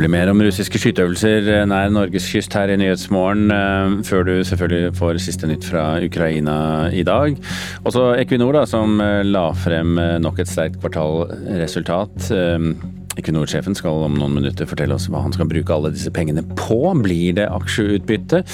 [0.00, 4.94] blir mer om russiske skyteøvelser nær Norges kyst her i Nyhetsmorgen, eh, før du selvfølgelig
[4.96, 7.36] får siste nytt fra Ukraina i dag.
[7.84, 12.30] Også Equinor, da, som eh, la frem eh, nok et sterkt kvartalresultat.
[13.20, 16.80] Equinor-sjefen skal om noen minutter fortelle oss hva han skal bruke alle disse pengene på.
[17.04, 18.44] Blir det aksjeutbytte?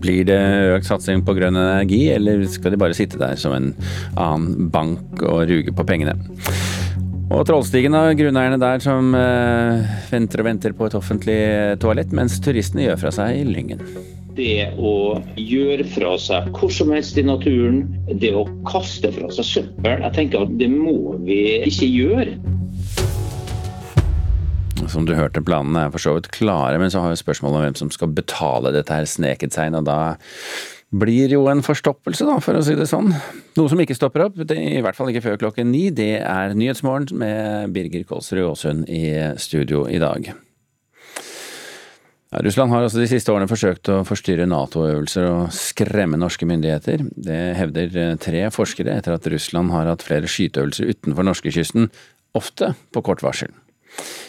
[0.00, 0.40] Blir det
[0.78, 3.74] økt satsing på grønn energi, eller skal de bare sitte der som en
[4.14, 6.16] annen bank og ruge på pengene?
[7.26, 11.40] Og Trollstigen og grunneierne der som eh, venter og venter på et offentlig
[11.82, 13.82] toalett, mens turistene gjør fra seg i Lyngen.
[14.36, 17.88] Det å gjøre fra seg hvor som helst i naturen,
[18.20, 22.36] det å kaste fra seg søppel, jeg tenker at det må vi ikke gjøre.
[24.86, 27.66] Som du hørte, planene er for så vidt klare, men så har jo spørsmålet om
[27.66, 29.80] hvem som skal betale dette her sneket seg inn.
[29.80, 29.98] og da
[31.00, 33.12] blir jo en forstoppelse, da, for å si det sånn.
[33.58, 36.56] Noe som ikke stopper opp, det, i hvert fall ikke før klokken ni, det er
[36.56, 39.08] Nyhetsmorgen med Birger Kolsrud Aasund i
[39.40, 40.32] studio i dag.
[42.32, 47.04] Ja, Russland har altså de siste årene forsøkt å forstyrre Nato-øvelser og skremme norske myndigheter.
[47.14, 51.86] Det hevder eh, tre forskere etter at Russland har hatt flere skyteøvelser utenfor norskekysten,
[52.36, 53.54] ofte på kort varsel.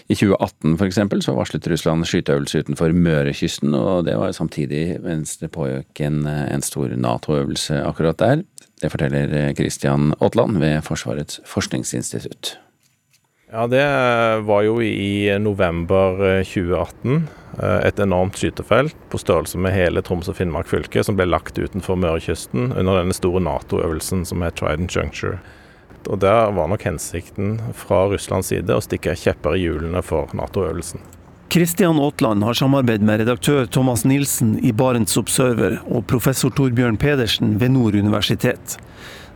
[0.07, 5.35] I 2018 for eksempel, så varslet Russland skyteøvelse utenfor Mørekysten, og det var samtidig mens
[5.41, 8.45] det pågikk en, en stor Nato-øvelse akkurat der.
[8.81, 12.57] Det forteller Christian Aatland ved Forsvarets forskningsinstitutt.
[13.51, 13.83] Ja, Det
[14.43, 17.29] var jo i november 2018
[17.63, 21.55] eh, et enormt skytefelt på størrelse med hele Troms og Finnmark fylke som ble lagt
[21.55, 25.39] utenfor Mørekysten under denne store Nato-øvelsen som het Trident Juncture.
[26.07, 31.03] Og Der var nok hensikten fra Russlands side å stikke kjepper i hjulene for Nato-øvelsen.
[31.51, 37.55] Kristian Aatland har samarbeidet med redaktør Thomas Nilsen i Barents Observer og professor Torbjørn Pedersen
[37.61, 38.75] ved Nord universitet.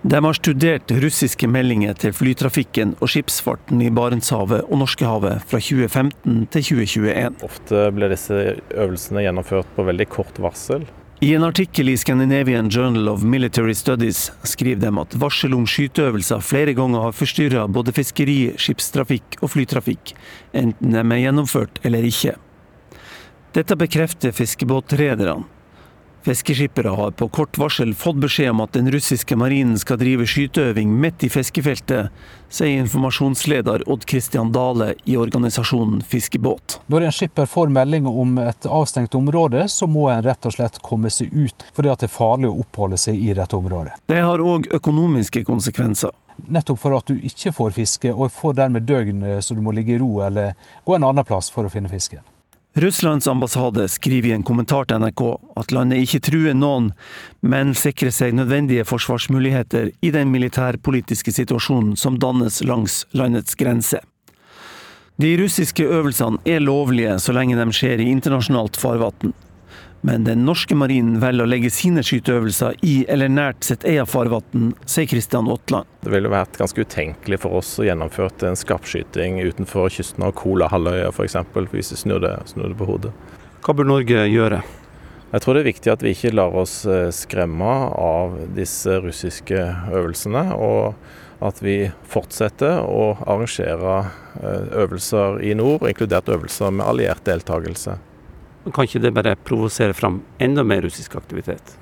[0.01, 6.47] De har studert russiske meldinger til flytrafikken og skipsfarten i Barentshavet og Norskehavet fra 2015
[6.51, 7.37] til 2021.
[7.45, 8.39] Ofte ble disse
[8.73, 10.87] øvelsene gjennomført på veldig kort varsel.
[11.23, 16.41] I en artikkel i Scandinavian Journal of Military Studies skriver de at varsel om skyteøvelser
[16.41, 20.15] flere ganger har forstyrra både fiskeri, skipstrafikk og flytrafikk,
[20.57, 22.33] enten de er gjennomført eller ikke.
[23.53, 25.43] Dette bekrefter fiskebåtrederne.
[26.23, 30.91] Fiskeskippere har på kort varsel fått beskjed om at den russiske marinen skal drive skyteøving
[31.01, 32.11] midt i fiskefeltet,
[32.53, 36.77] sier informasjonsleder Odd Christian Dale i organisasjonen Fiskebåt.
[36.93, 40.77] Når en skipper får melding om et avstengt område, så må en rett og slett
[40.85, 43.97] komme seg ut, fordi det er farlig å oppholde seg i dette området.
[44.05, 46.13] Det har òg økonomiske konsekvenser.
[46.53, 49.97] Nettopp for at du ikke får fiske, og får dermed døgn så du må ligge
[49.97, 50.53] i ro eller
[50.85, 52.21] gå en annen plass for å finne fisken.
[52.73, 55.21] Russlands ambassade skriver i en kommentar til NRK
[55.59, 56.93] at landet ikke truer noen,
[57.43, 63.99] men sikrer seg nødvendige forsvarsmuligheter i den militærpolitiske situasjonen som dannes langs landets grense.
[65.19, 69.35] De russiske øvelsene er lovlige så lenge de skjer i internasjonalt farvann
[70.07, 74.73] men den norske marinen velger å legge sine skyteøvelser i eller nært sitt eget farvann,
[74.89, 75.89] sier Kristian Aatland.
[76.01, 81.13] Det ville vært ganske utenkelig for oss å gjennomføre en skarpskyting utenfor kysten av Kolahalvøya
[81.13, 81.39] f.eks.,
[81.71, 82.37] hvis vi snur det
[82.79, 83.13] på hodet.
[83.61, 84.63] Hva bør Norge gjøre?
[85.31, 89.61] Jeg tror det er viktig at vi ikke lar oss eh, skremme av disse russiske
[89.93, 90.49] øvelsene.
[90.57, 90.95] og
[91.41, 93.95] at vi fortsetter å arrangere
[94.37, 97.97] eh, øvelser i nord, inkludert øvelser med alliert deltakelse.
[98.69, 101.77] Kan ikke det bare provosere fram enda mer russisk aktivitet?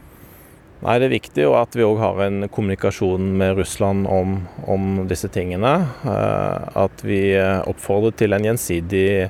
[0.80, 5.28] Nei, Det er viktig at vi òg har en kommunikasjon med Russland om, om disse
[5.28, 5.74] tingene.
[6.08, 7.36] Eh, at vi
[7.68, 9.30] oppfordrer til en gjensidig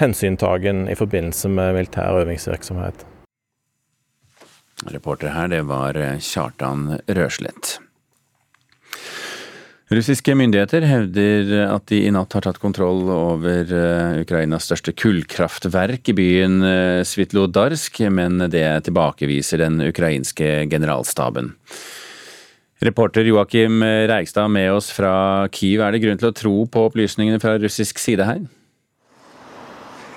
[0.00, 3.06] hensyntagen i forbindelse med militær øvingsvirksomhet.
[4.90, 7.78] Reporter her, det var Kjartan Røslett.
[9.90, 16.12] Russiske myndigheter hevder at de i natt har tatt kontroll over eh, Ukrainas største kullkraftverk
[16.12, 21.56] i byen eh, Svitlodarsk, men det tilbakeviser den ukrainske generalstaben.
[22.86, 27.42] Reporter Joakim Reigstad med oss fra Kiev, er det grunn til å tro på opplysningene
[27.42, 28.46] fra russisk side her?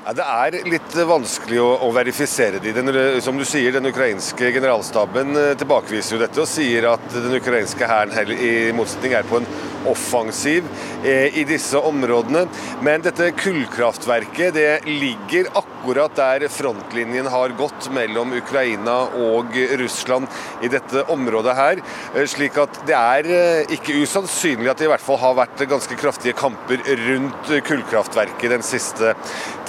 [0.04, 2.74] Ja, det er litt vanskelig å, å verifisere de.
[2.76, 2.90] Den,
[3.24, 7.88] som du sier, Den ukrainske generalstaben eh, tilbakeviser jo dette og sier at den ukrainske
[7.88, 9.48] hæren i motsetning er på en
[9.88, 10.64] offensiv
[11.04, 12.46] eh, i disse områdene.
[12.84, 20.28] Men dette kullkraftverket det ligger akkurat der frontlinjen har gått mellom Ukraina og Russland
[20.64, 21.84] i dette området her.
[22.14, 25.66] Eh, slik at det er eh, ikke usannsynlig at det i hvert fall har vært
[25.70, 29.16] ganske kraftige kamper rundt kullkraftverket den siste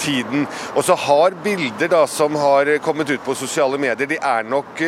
[0.01, 0.24] tiden.
[0.75, 4.81] Og så har bilder da som har kommet ut på sosiale medier, de er nok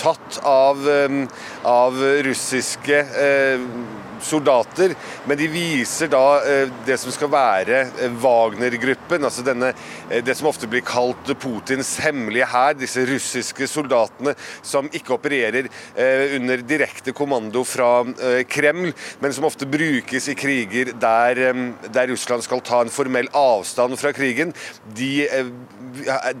[0.00, 0.84] tatt av,
[1.66, 3.04] av russiske
[4.24, 4.94] soldater,
[5.28, 6.40] men de viser da
[6.86, 7.82] det som skal være
[8.20, 9.24] Wagner-gruppen.
[9.24, 9.72] altså denne,
[10.08, 12.74] Det som ofte blir kalt Putins hemmelige hær.
[12.78, 15.68] Disse russiske soldatene som ikke opererer
[16.36, 18.04] under direkte kommando fra
[18.48, 21.42] Kreml, men som ofte brukes i kriger der,
[21.92, 24.54] der Russland skal ta en formell avstand fra krigen.
[24.96, 25.26] De,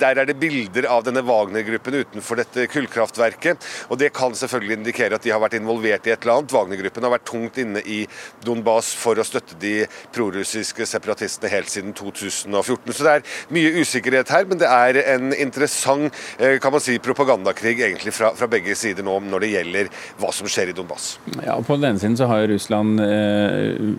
[0.00, 3.66] der er det bilder av denne Wagner-gruppen utenfor dette kullkraftverket.
[3.88, 6.54] og Det kan selvfølgelig indikere at de har vært involvert i et eller annet.
[6.54, 8.02] Wagner-gruppen har vært tungt inne i
[8.44, 9.84] Donbas for å støtte de
[10.14, 12.92] prorussiske separatistene helt siden 2014.
[12.96, 16.98] Så det er mye usikkerhet her, men det er en interessant eh, kan man si,
[17.02, 19.90] propagandakrig egentlig fra, fra begge sider nå når det gjelder
[20.20, 21.12] hva som skjer i Donbas.
[21.44, 23.94] Ja, På den ene siden så har Russland eh,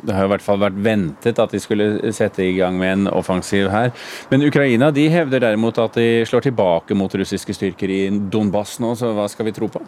[0.00, 3.10] Det har i hvert fall vært ventet at de skulle sette i gang med en
[3.12, 3.92] offensiv her.
[4.30, 8.94] Men Ukraina de hevder derimot at de slår tilbake mot russiske styrker i Donbass nå,
[8.96, 9.82] så hva skal vi tro på?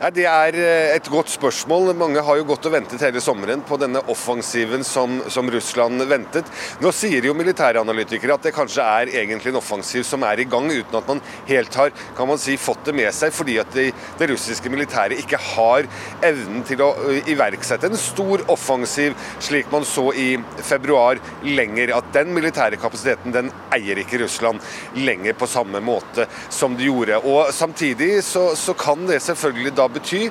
[0.00, 1.90] Det er eh, et godt spørsmål.
[1.92, 6.46] Mange har jo gått og ventet hele sommeren på denne offensiven som, som Russland ventet.
[6.80, 10.70] Nå sier jo militæranalytikere at det kanskje er egentlig en offensiv som er i gang,
[10.72, 11.20] uten at man
[11.50, 15.20] helt har kan man si, fått det med seg, fordi at det, det russiske militæret
[15.20, 15.90] ikke har
[16.24, 20.30] evnen til å eh, iverksette en stor offensiv, slik man så i
[20.64, 21.92] februar lenger.
[21.98, 24.64] At den militære kapasiteten den eier ikke Russland
[24.96, 27.20] lenger på samme måte som de gjorde.
[27.20, 30.26] Og Samtidig så, så kan det selvfølgelig da bety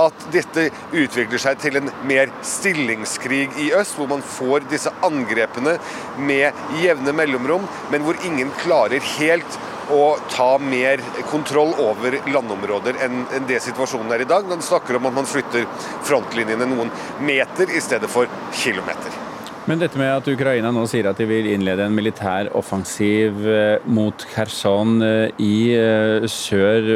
[0.00, 5.76] at dette utvikler seg til en mer stillingskrig i øst, hvor man får disse angrepene
[6.18, 9.60] med jevne mellomrom, men hvor ingen klarer helt
[9.92, 14.48] å ta mer kontroll over landområder enn det situasjonen er i dag.
[14.48, 15.68] Man snakker om at man flytter
[16.08, 18.30] frontlinjene noen meter i stedet for
[18.64, 19.33] kilometer.
[19.64, 23.86] Men dette med at Ukraina nå sier at de vil innlede en militær offensiv eh,
[23.88, 26.90] mot Kherson eh, i eh, sør,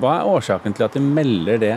[0.00, 1.74] hva er årsaken til at de melder det?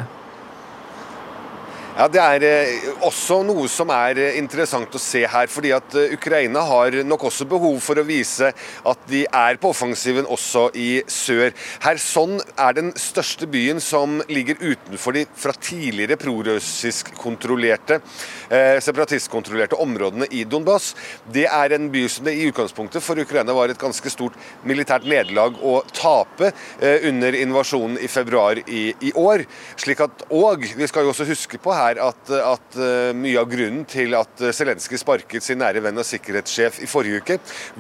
[2.00, 5.50] Ja, Det er eh, også noe som er eh, interessant å se her.
[5.52, 8.54] fordi at eh, Ukraina har nok også behov for å vise
[8.88, 11.52] at de er på offensiven også i sør.
[11.84, 18.00] Kherson er den største byen som ligger utenfor de fra tidligere prorussisk kontrollerte,
[18.48, 20.94] eh, separatistkontrollerte områdene i Donbas.
[21.28, 25.04] Det er en by som det i utgangspunktet for Ukraina var et ganske stort militært
[25.04, 29.44] nederlag å tape under invasjonen i februar i, i år.
[29.76, 33.40] Slik at, og vi skal jo også huske på her er at, at uh, mye
[33.42, 37.40] av grunnen til at Zelenskyj sparket sin nære venn og sikkerhetssjef i forrige uke,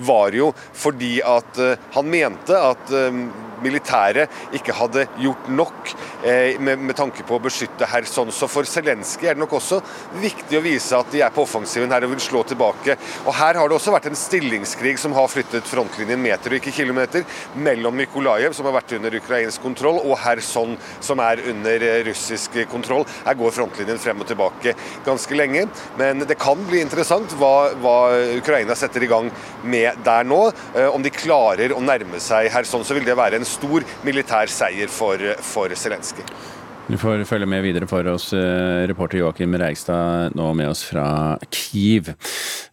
[0.09, 2.97] var jo fordi at uh, han mente at
[3.63, 5.91] militæret ikke hadde gjort nok
[6.23, 8.31] eh, med, med, tanke på å beskytte Kherson.
[8.35, 9.79] Så for Zelenskyj er det nok også
[10.19, 12.97] viktig å vise at de er på offensiven her og vil slå tilbake.
[13.25, 16.75] Og Her har det også vært en stillingskrig som har flyttet frontlinjen meter og ikke
[16.75, 17.25] kilometer
[17.59, 22.59] mellom Mykolajev, som har vært under ukrainsk kontroll, og Kherson, som er under eh, russisk
[22.71, 23.06] kontroll.
[23.25, 24.75] Her går frontlinjen frem og tilbake
[25.05, 25.65] ganske lenge.
[25.99, 27.97] Men det kan bli interessant hva, hva
[28.37, 29.31] Ukraina setter i gang
[29.63, 30.41] med der nå.
[30.75, 34.51] Eh, om de klarer å nærme seg Kherson, så vil det være en stor militær
[34.51, 36.25] seier for, for Zelenskyj.
[36.89, 41.37] Du får følge med videre for oss, eh, reporter Joakim Reigstad, nå med oss fra
[41.53, 42.15] Kyiv.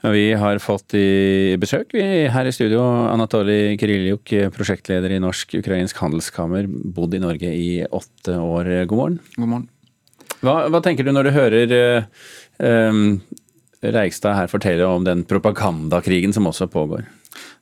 [0.01, 2.81] Vi har fått i besøk vi her i studio
[3.13, 8.73] Anatolij Kiriljuk, prosjektleder i Norsk-ukrainsk handelskammer, bodd i Norge i åtte år.
[8.89, 9.21] God morgen.
[9.37, 9.69] God morgen.
[10.47, 11.77] Hva, hva tenker du når du hører
[12.63, 13.19] um,
[13.83, 17.07] Reigstad her fortelle om den propagandakrigen som også pågår?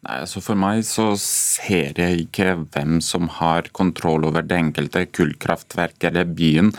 [0.05, 5.07] Nei, altså For meg så ser jeg ikke hvem som har kontroll over det enkelte
[5.11, 6.75] kullkraftverket eller byen.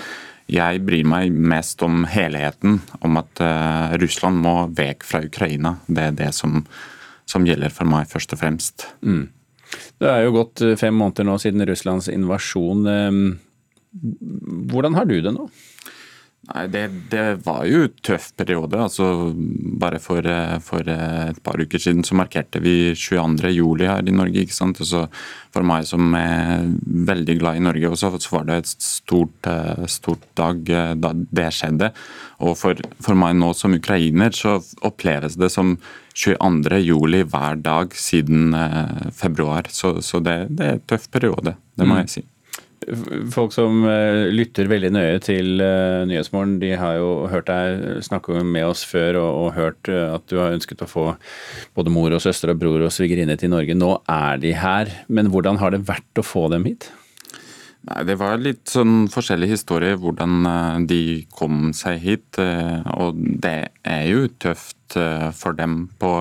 [0.51, 5.79] Jeg bryr meg mest om helheten, om at uh, Russland må vekk fra Ukraina.
[5.89, 6.61] Det er det som,
[7.25, 8.85] som gjelder for meg, først og fremst.
[9.01, 9.25] Mm.
[9.97, 12.85] Det er jo gått eh, fem måneder nå siden Russlands invasjon.
[14.69, 15.47] Hvordan har du det nå?
[16.45, 18.77] Nei, det, det, var jo en tøff periode.
[18.77, 19.33] altså
[19.81, 23.49] Bare for, eh, for, eh, et par uker siden så markerte vi 22.
[23.55, 24.43] juli her i Norge.
[24.43, 24.81] ikke sant?
[24.81, 25.07] Og så
[25.55, 29.85] For meg som er veldig glad i Norge, også, så var det et stort, eh,
[29.87, 30.65] stort dag
[30.99, 31.93] da det skjedde.
[32.41, 35.77] Og for, for, meg nå som ukrainer så oppleves det som
[36.13, 36.83] 22.
[36.83, 38.53] juli hver dag siden
[39.15, 39.63] februar.
[39.69, 42.01] Så, så det, det, er en tøff periode, det må mm.
[42.03, 42.27] jeg si.
[43.33, 48.43] Folk som uh, lytter veldig nøye til uh, Nyhetsmorgen, de har jo hørt deg snakke
[48.45, 51.05] med oss før og, og hørt uh, at du har ønsket å få
[51.77, 53.77] både mor og søster og bror og svigerinne til Norge.
[53.77, 56.91] Nå er de her, men hvordan har det vært å få dem hit?
[57.89, 62.39] Nei, Det var litt sånn forskjellig historie hvordan de kom seg hit.
[62.97, 64.97] Og det er jo tøft
[65.37, 66.17] for dem på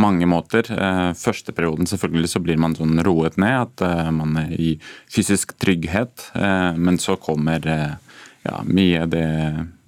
[0.00, 0.66] mange måter.
[0.72, 4.74] Eh, første perioden selvfølgelig så blir man sånn roet ned, at eh, man er i
[5.10, 6.30] fysisk trygghet.
[6.38, 9.30] Eh, men så kommer ja, mye det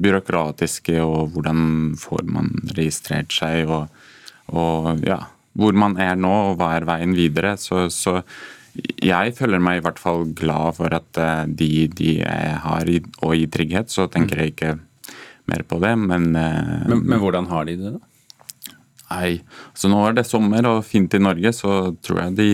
[0.02, 4.02] byråkratiske og hvordan får man registrert seg og,
[4.52, 5.23] og ja,
[5.57, 7.57] hvor man er nå og hva er veien videre.
[7.61, 8.21] Så, så
[9.02, 13.49] jeg føler meg i hvert fall glad for at de, de jeg har, og i
[13.52, 14.78] trygghet, så tenker jeg ikke
[15.50, 15.92] mer på det.
[16.00, 18.12] Men, men, men hvordan har de det, da?
[19.12, 19.33] Nei,
[19.75, 22.50] så nå er det sommer og fint i Norge, så tror jeg de,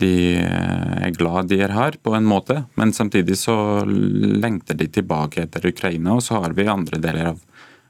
[0.00, 2.62] de er glad de er her, på en måte.
[2.80, 7.42] Men samtidig så lengter de tilbake etter Ukraina, og så har vi andre deler av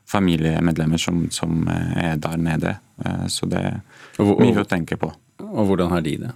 [0.06, 2.76] familiemedlemmer som, som er der nede.
[3.04, 3.80] Eh, så det er
[4.22, 5.10] mye å tenke på.
[5.46, 6.34] Og hvordan har de det?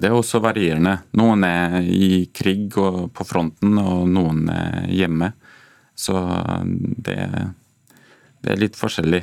[0.00, 0.94] Det er også varierende.
[1.18, 5.32] Noen er i krig og på fronten, og noen er hjemme.
[5.96, 6.16] Så
[7.06, 7.18] det,
[8.42, 9.22] det er litt forskjellig.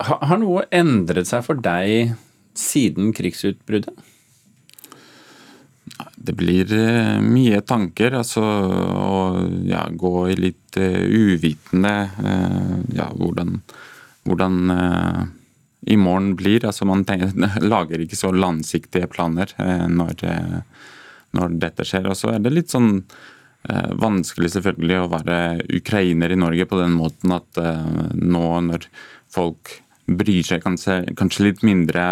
[0.00, 2.14] Har noe endret seg for deg
[2.56, 4.06] siden krigsutbruddet?
[6.16, 9.20] Det blir eh, mye tanker, altså å
[9.68, 13.58] ja, gå i litt uh, uvitende uh, ja, hvordan,
[14.28, 14.72] hvordan
[15.80, 16.64] i morgen blir.
[16.66, 17.32] Altså man tenker,
[17.74, 20.88] lager ikke så langsiktige planer eh, når, eh,
[21.36, 22.10] når, dette skjer.
[22.10, 25.38] Og så er det litt sånn eh, vanskelig selvfølgelig å være
[25.80, 27.62] ukrainer i Norge på den måten at
[28.14, 28.90] nå når
[29.30, 29.78] folk
[30.18, 32.04] bryr seg kanskje, kanskje litt mindre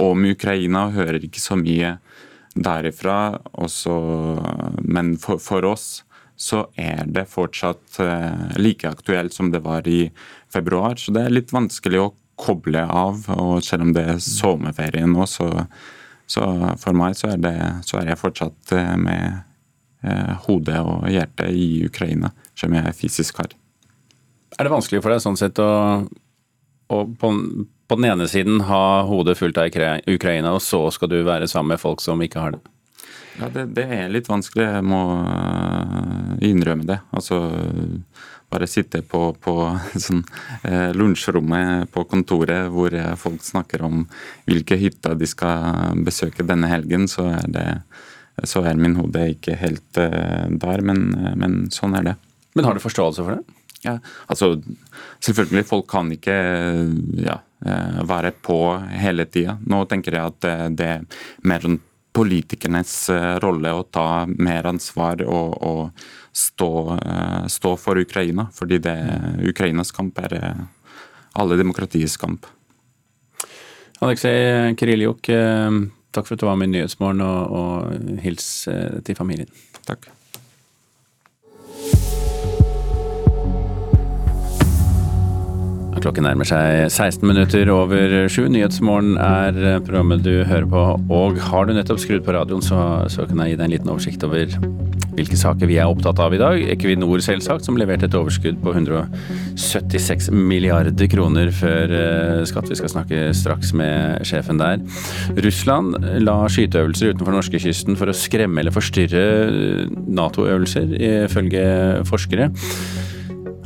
[0.00, 1.96] om Ukraina og hører ikke så mye
[2.56, 3.38] derifra.
[3.60, 3.94] Også,
[4.82, 5.88] men for, for oss
[6.38, 7.98] så er det fortsatt
[8.56, 10.06] like aktuelt som det var i
[10.52, 10.96] februar.
[10.96, 13.26] Så det er litt vanskelig å koble av.
[13.34, 15.50] og Selv om det er sommerferie nå, så,
[16.30, 16.46] så
[16.80, 17.56] for meg så er, det,
[17.88, 19.40] så er, jeg fortsatt eh, med
[20.06, 23.56] eh, hodet og hjertet i Ukraina, som jeg fysisk har.
[24.58, 25.70] Er det vanskelig for deg sånn sett å,
[26.88, 27.30] å på,
[27.88, 29.70] på, den ene siden ha hodet fullt av
[30.08, 32.62] Ukraina, og så skal du være sammen med folk som ikke har det?
[33.38, 36.98] Ja, det, det er litt vanskelig, jeg må eh, innrømme det.
[37.14, 37.38] Altså
[38.50, 39.54] bare sitte på, på
[40.04, 40.22] sånn,
[40.64, 44.06] eh, lunsjrommet på kontoret hvor folk snakker om
[44.48, 47.66] hvilke hytter de skal besøke denne helgen, så er, det,
[48.48, 50.84] så er min hode ikke helt eh, der.
[50.84, 52.18] Men, eh, men, sånn er det.
[52.56, 53.57] Men har du forståelse for det?
[53.84, 54.56] Ja, altså
[55.22, 56.34] Selvfølgelig, folk kan ikke
[57.22, 58.58] ja, eh, være på
[58.98, 59.58] hele tida.
[59.66, 61.06] Nå tenker jeg at det, det er
[61.46, 61.80] mer sånn
[62.18, 68.48] politikernes eh, rolle å ta mer ansvar og, og stå, eh, stå, for Ukraina.
[68.54, 68.96] Fordi det,
[69.50, 70.62] Ukrainas kamp er eh,
[71.38, 72.48] alle demokratiets kamp.
[73.98, 75.26] Aleksej Kiriljok,
[76.14, 78.46] takk for at du var med i Nyhetsmorgen, og, og hils
[79.02, 79.50] til familien.
[79.88, 80.06] Takk.
[85.98, 88.44] Klokken nærmer seg 16 minutter over sju.
[88.52, 90.82] Nyhetsmorgen er programmet du hører på.
[91.10, 92.78] Og har du nettopp skrudd på radioen, så,
[93.10, 94.54] så, kan jeg gi deg en liten oversikt over
[95.18, 96.62] hvilke saker vi er opptatt av i dag.
[96.70, 102.70] Equinor selvsagt, som leverte et overskudd på 176 milliarder kroner før uh, skatt.
[102.70, 104.78] Vi skal snakke straks med sjefen der.
[105.42, 109.26] Russland la skyteøvelser utenfor norskekysten for å skremme eller forstyrre
[110.06, 110.94] Nato-øvelser,
[111.26, 111.64] ifølge
[112.06, 112.52] forskere.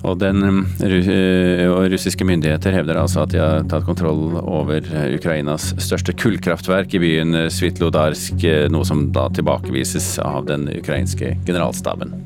[0.03, 0.43] Og, den,
[0.83, 4.83] eh, og russiske myndigheter hevder altså at de har tatt kontroll over
[5.15, 12.17] Ukrainas største kullkraftverk i byen Svitlodarsk, eh, noe som da tilbakevises av den ukrainske generalstaben.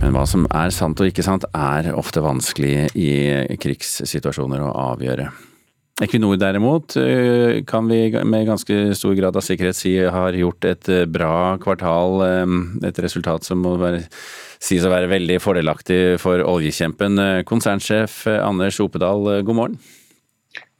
[0.00, 3.10] Men hva som er sant og ikke sant, er ofte vanskelig i
[3.60, 5.28] krigssituasjoner å avgjøre.
[6.02, 10.90] Equinor derimot eh, kan vi med ganske stor grad av sikkerhet si har gjort et
[11.12, 12.24] bra kvartal.
[12.88, 14.02] Et resultat som må være
[14.64, 17.20] sies å være veldig fordelaktig for oljekjempen.
[17.48, 19.78] Konsernsjef Anders Opedal, god morgen.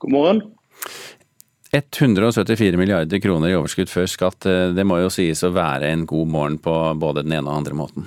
[0.03, 0.43] God morgen.
[1.75, 6.31] 174 milliarder kroner i overskudd før skatt, det må jo sies å være en god
[6.31, 8.07] morgen på både den ene og den andre måten?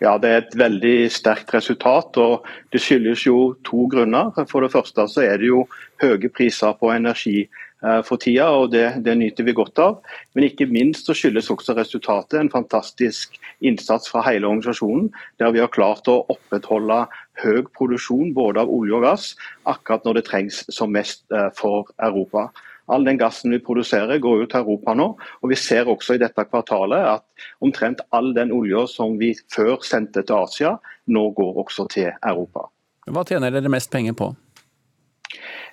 [0.00, 2.16] Ja, Det er et veldig sterkt resultat.
[2.16, 4.30] og Det skyldes jo to grunner.
[4.48, 5.66] For det første så er det jo
[6.02, 10.00] høye priser på energi Eh, for tida, og det, det, nyter vi godt av.
[10.34, 15.62] Men ikke minst så skyldes også resultatet en fantastisk innsats fra hele organisasjonen, der vi
[15.62, 17.04] har klart å opprettholde
[17.44, 19.28] høy produksjon både av olje og gass,
[19.70, 22.48] akkurat når det trengs som mest eh, for Europa.
[22.88, 25.08] All den gassen vi produserer går jo til Europa nå,
[25.42, 29.78] og vi ser også i dette kvartalet at omtrent all den olja som vi før
[29.84, 30.74] sendte til Asia,
[31.06, 32.68] nå går også til Europa.
[33.08, 34.32] Hva tjener dere mest penger på?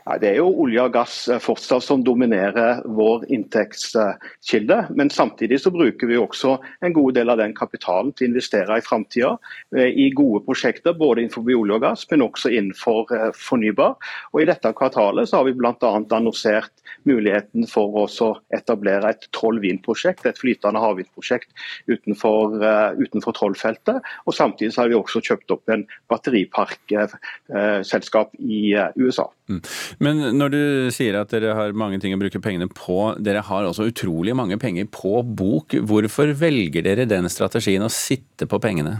[0.05, 4.75] Det er jo olje og gass eh, fortsatt som dominerer vår inntektskilde.
[4.93, 8.77] Men samtidig så bruker vi også en god del av den kapitalen til å investere
[8.77, 9.31] i framtida.
[9.73, 13.97] Eh, I gode prosjekter både innenfor olje og gass, men også innenfor eh, fornybar.
[14.33, 15.73] Og I dette kvartalet så har vi bl.a.
[15.73, 16.69] annonsert
[17.09, 18.05] muligheten for å
[18.53, 21.49] etablere et Troll Vind-prosjekt, et flytende havvindprosjekt
[21.89, 22.61] utenfor,
[23.01, 23.97] utenfor Trollfeltet.
[24.29, 29.25] Og Samtidig så har vi også kjøpt opp en batteriparkselskap i USA.
[29.45, 29.59] Mm.
[30.01, 30.61] Men når du
[30.93, 34.57] sier at dere har mange ting å bruke pengene på, dere har også utrolig mange
[34.61, 35.77] penger på bok.
[35.85, 38.97] Hvorfor velger dere den strategien å sitte på pengene?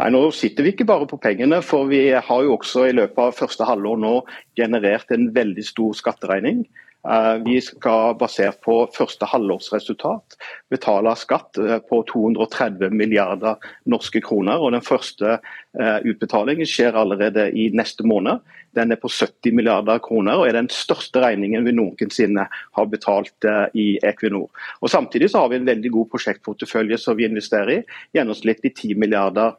[0.00, 3.20] Nei, Nå sitter vi ikke bare på pengene, for vi har jo også i løpet
[3.20, 4.14] av første halvår nå
[4.56, 6.62] generert en veldig stor skatteregning.
[7.08, 10.36] Eh, vi skal basert på første halvårsresultat
[10.72, 13.56] betale skatt eh, på 230 milliarder
[13.88, 14.60] norske kroner.
[14.60, 18.44] og Den første eh, utbetalingen skjer allerede i neste måned.
[18.76, 23.48] Den er på 70 milliarder kroner og er den største regningen vi noensinne har betalt
[23.74, 24.46] i Equinor.
[24.84, 27.80] Og Samtidig så har vi en veldig god prosjektportefølje som vi investerer i,
[28.14, 29.56] gjennomsnittlig 10 milliarder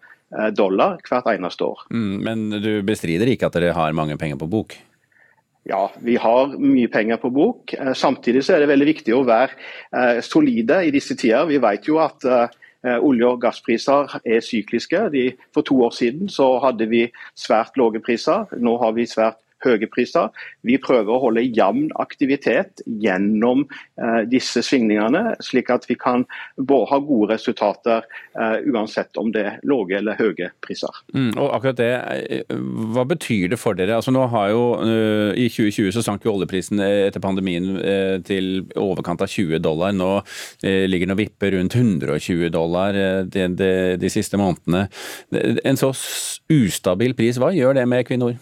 [0.56, 1.82] dollar hvert eneste år.
[1.92, 4.78] Mm, men du bestrider ikke at dere har mange penger på bok?
[5.70, 7.74] Ja, vi har mye penger på bok.
[7.74, 9.54] Eh, samtidig så er det veldig viktig å være
[9.94, 11.46] eh, solide i disse tider.
[11.52, 15.04] Vi vet jo at eh, olje- og gasspriser er sykliske.
[15.54, 18.46] for to år siden så hadde vi svært lave priser.
[18.58, 20.30] Nå har vi svært høye priser.
[20.68, 23.64] Vi prøver å holde jevn aktivitet gjennom
[24.02, 26.26] eh, disse svingningene, slik at vi kan
[26.62, 31.02] ha gode resultater eh, uansett om det er lave eller høye priser.
[31.14, 32.56] Mm, og akkurat det, eh,
[32.94, 33.98] Hva betyr det for dere?
[33.98, 38.66] Altså nå har jo uh, I 2020 så sank jo oljeprisen etter pandemien uh, til
[38.80, 39.96] overkant av 20 dollar.
[39.96, 42.96] Nå uh, ligger den og vipper rundt 120 dollar
[43.32, 44.88] de, de, de siste månedene.
[45.68, 45.92] En så
[46.52, 48.38] ustabil pris, hva gjør det med Equinor?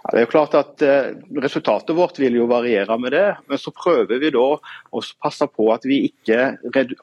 [0.00, 1.12] Ja, det er jo klart at eh,
[1.44, 5.68] Resultatet vårt vil jo variere med det, men så prøver vi da å passe på
[5.74, 6.54] at vi ikke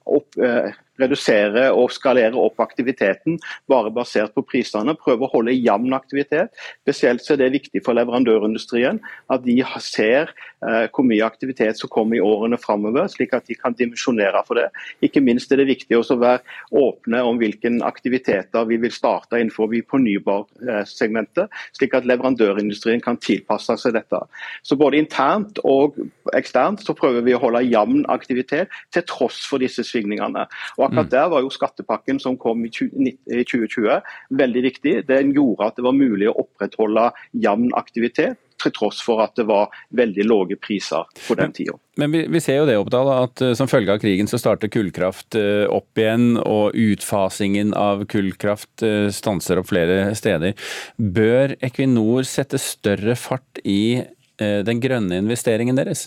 [0.04, 3.38] opp, eh, redusere og skalere opp aktiviteten
[3.70, 4.96] bare basert på prisene.
[4.98, 6.54] Prøve å holde jevn aktivitet.
[6.84, 9.02] Spesielt så er det viktig for leverandørindustrien
[9.34, 13.58] at de ser eh, hvor mye aktivitet som kommer i årene framover, slik at de
[13.58, 14.68] kan dimensjonere for det.
[15.06, 16.42] Ikke minst er det viktig å være
[16.78, 23.98] åpne om hvilke aktiviteter vi vil starte innenfor fornybarsegmentet, slik at leverandørindustrien kan tilpasse seg
[23.98, 24.22] dette.
[24.64, 25.98] Så Både internt og
[26.38, 30.46] eksternt så prøver vi å holde jevn aktivitet til tross for disse svingningene.
[30.78, 31.14] Og akkurat mm.
[31.14, 34.02] der var jo skattepakken som kom i 2020
[34.42, 34.98] veldig viktig.
[35.08, 39.46] Den gjorde at det var mulig å opprettholde jevn aktivitet til tross for at det
[39.50, 41.78] var veldig lave priser på den tida.
[42.02, 44.72] Men vi, vi, ser jo det Oppdal, at uh, som følge av krigen så starter
[44.74, 50.58] kullkraft uh, opp igjen, og utfasingen av kullkraft uh, stanser opp flere steder.
[50.98, 54.04] Bør Equinor sette større fart i
[54.38, 56.04] den grønne investeringen deres?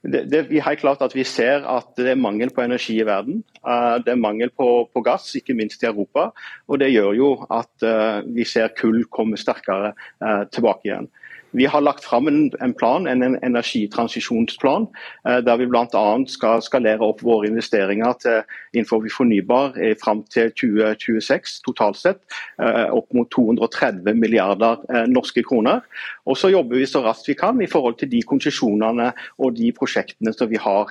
[0.00, 3.06] Det, det, er helt klart at Vi ser at det er mangel på energi i
[3.06, 3.42] verden.
[3.60, 6.30] Uh, det er mangel på, på, gass, ikke minst i Europa.
[6.68, 9.92] og Det gjør jo at uh, vi ser kull komme sterkere
[10.24, 11.10] uh, tilbake igjen.
[11.52, 14.86] Vi har lagt fram en, en plan, en, en energitransisjonsplan,
[15.28, 16.02] eh, der vi bl.a.
[16.30, 22.22] skal skalere opp våre investeringer til, innenfor fornybar eh, fram til 2026 totalt sett.
[22.62, 25.82] Eh, opp mot 230 milliarder norske kroner.
[26.30, 29.10] Og så jobber vi så raskt vi kan i forhold til de konsesjonene
[29.42, 30.90] og de prosjektene som vi har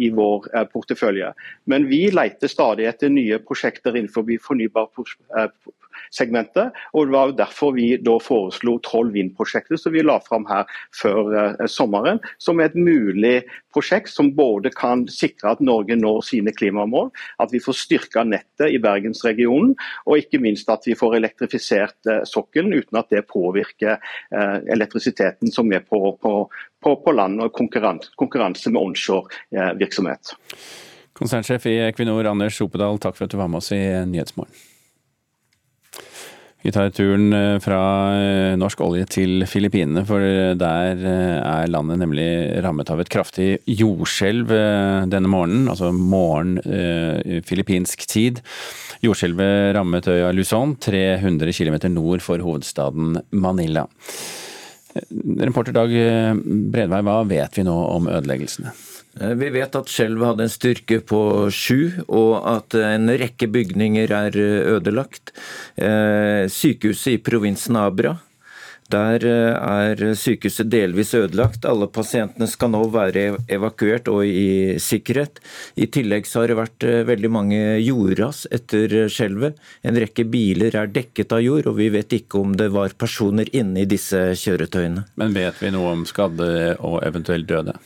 [0.00, 1.30] i vår portefølje.
[1.70, 4.90] Men vi leter stadig etter nye prosjekter innenfor fornybar
[6.14, 6.74] segmentet.
[6.92, 10.68] og Det var jo derfor vi da foreslo Troll Vind-prosjektet som vi la fram her
[10.96, 12.20] før eh, sommeren.
[12.38, 13.42] Som er et mulig
[13.74, 17.10] prosjekt som både kan sikre at Norge når sine klimamål,
[17.42, 19.74] at vi får styrka nettet i bergensregionen,
[20.06, 25.52] og ikke minst at vi får elektrifisert eh, sokkelen uten at det påvirker eh, elektrisiteten
[25.54, 26.34] som er på, på,
[26.82, 30.34] på, på land og konkurranse, konkurranse med onshore virksomhet.
[31.14, 34.73] Konsernsjef i Equinor, Anders Opedal, takk for at du var med oss i Nyhetsmorgen.
[36.64, 37.78] Vi tar turen eh, fra
[38.16, 40.24] eh, norsk olje til Filippinene, for
[40.56, 42.24] der eh, er landet nemlig
[42.64, 44.54] rammet av et kraftig jordskjelv
[45.12, 46.56] denne morgenen, altså morgen
[47.44, 48.40] filippinsk tid.
[49.04, 53.84] Jordskjelvet rammet øya Luzon, 300 km nord for hovedstaden Manila.
[55.44, 58.72] Reporter Dag Bredvei, hva vet vi nå om ødeleggelsene?
[59.20, 61.22] Eh, vi vet at skjelvet hadde en styrke på
[61.54, 65.34] sju, og at en rekke bygninger er eh, ødelagt.
[65.76, 68.16] Eh, sykehuset i provinsen Abra
[68.92, 71.64] Der er sykehuset delvis ødelagt.
[71.64, 75.40] Alle pasientene skal nå være evakuert og i sikkerhet.
[75.80, 79.56] I tillegg har det vært veldig mange jordras etter skjelvet.
[79.82, 83.48] En rekke biler er dekket av jord, og vi vet ikke om det var personer
[83.56, 85.08] inne i disse kjøretøyene.
[85.16, 87.78] Men vet vi noe om skadde og eventuelt døde?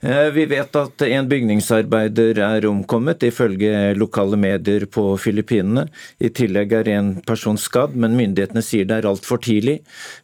[0.00, 5.88] Eh, vi vet at en bygningsarbeider er omkommet, ifølge lokale medier på Filippinene.
[6.22, 9.80] I tillegg er en person skadd, men myndighetene sier det er altfor tidlig.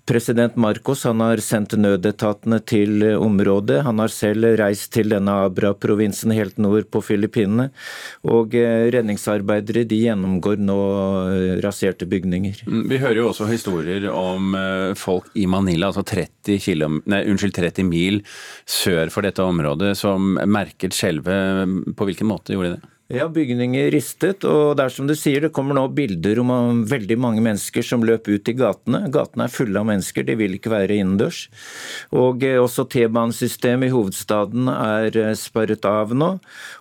[0.06, 3.82] President Marcos har sendt nødetatene til området.
[3.86, 7.70] Han har selv reist til denne Abra-provinsen helt nord på Filippinene.
[8.30, 10.78] Og eh, redningsarbeidere de gjennomgår nå
[11.34, 12.64] eh, raserte bygninger.
[12.68, 14.54] Mm, vi hører jo også historier om
[14.98, 18.20] folk i Manila, altså 30, km, nei, unnskyld, 30 mil
[18.68, 21.96] sør for dette området som merket skjelvet.
[21.96, 22.93] På hvilken måte gjorde de det?
[23.12, 27.18] Ja, bygninger ristet, og det er som du sier, det kommer nå bilder om veldig
[27.20, 29.02] mange mennesker som løp ut i gatene.
[29.12, 31.42] Gatene er fulle av mennesker, de vil ikke være innendørs.
[32.16, 36.30] Og eh, også T-banesystemet i hovedstaden er eh, sperret av nå,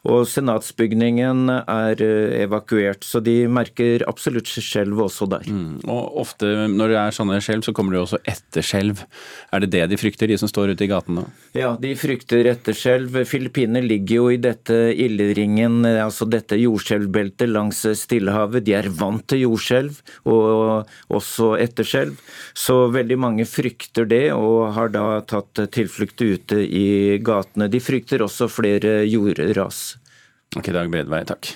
[0.07, 3.03] og senatsbygningen er eh, evakuert.
[3.03, 5.51] Så de merker absolutt skjelv også der.
[5.51, 5.83] Mm.
[5.83, 9.03] Og ofte når det er sånne skjelv, så kommer det jo også etterskjelv.
[9.51, 11.27] Er det det de frykter, de som står ute i gatene?
[11.51, 13.25] Ja, de frykter etterskjelv.
[13.27, 18.63] Filippinene ligger jo i dette illeringen, Altså altså dette jordskjelvbeltet langs Stillehavet.
[18.67, 19.97] De er vant til jordskjelv,
[20.30, 22.21] og også etterskjelv.
[22.54, 27.71] Så veldig mange frykter det, og har da tatt tilflukt ute i gatene.
[27.73, 29.97] De frykter også flere jordras.
[30.54, 31.56] Ok, Dag Bredvei, takk.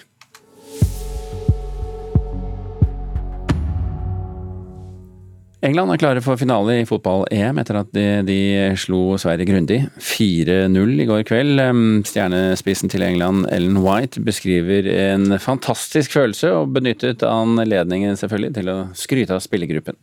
[5.67, 8.39] England er klare for finale i fotball-EM etter at de, de
[8.79, 9.81] slo Sverige grundig.
[9.99, 11.59] 4-0 i går kveld.
[12.07, 18.77] Stjernespissen til England, Ellen White, beskriver en fantastisk følelse, og benyttet anledningen selvfølgelig til å
[18.95, 19.99] skryte av spillergruppen.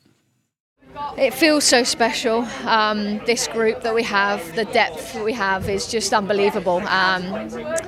[1.17, 2.45] It feels so special.
[2.67, 6.83] Um, this group that we have, the depth we have, is just unbelievable.
[6.89, 7.23] Um,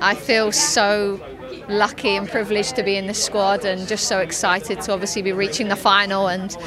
[0.01, 1.19] I feel so
[1.69, 5.33] lucky and privileged to be in this squad, and just so excited to obviously be
[5.33, 6.57] reaching the final and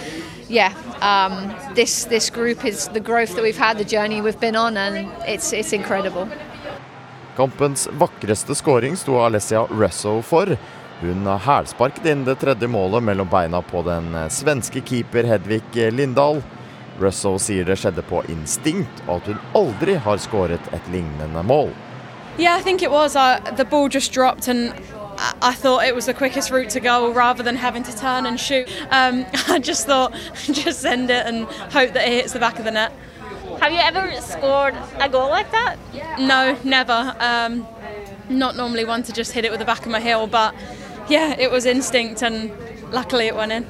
[0.51, 4.57] yeah, um, this this group is the growth that we've had, the journey we've been
[4.57, 6.29] on, and it's it's incredible.
[7.37, 10.57] Kampens vakreste skåring sto Alessia Russo for.
[11.01, 16.43] Hun hælsparket inn det tredje målet mellom beina på den svenske keeper Hedvig Lindahl.
[17.01, 21.71] Russo sier det skjedde på instinkt, og at hun aldri har skåret et lignende mål.
[22.41, 23.17] Yeah, I think it was.
[23.17, 24.73] Uh, the ball just dropped, and
[25.43, 28.41] I thought it was the quickest route to goal rather than having to turn and
[28.41, 28.67] shoot.
[28.91, 32.65] Um, I just thought, just send it and hope that it hits the back of
[32.65, 32.93] the net.
[33.61, 35.77] Have you ever scored a goal like that?
[36.19, 37.15] No, never.
[37.21, 37.69] Um,
[38.31, 40.55] not normally one to just hit it with the back of my heel, but
[41.11, 42.51] yeah, it was instinct and
[42.91, 43.67] luckily it went in.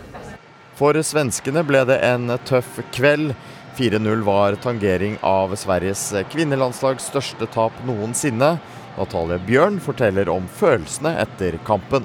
[0.76, 3.34] For svenskene ble det en tøff kveld.
[3.80, 8.58] 4-0 var tangering av Sveriges kvinnelandslags største tap noensinne.
[8.98, 12.04] Natalie Bjørn forteller om følelsene etter kampen.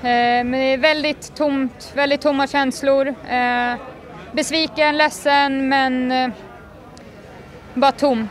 [0.00, 3.10] Eh, men det er veldig tomt, veldig tomme følelser.
[3.28, 3.90] Eh,
[4.34, 6.40] Besviken, lessen, men eh,
[7.74, 8.24] bare tom.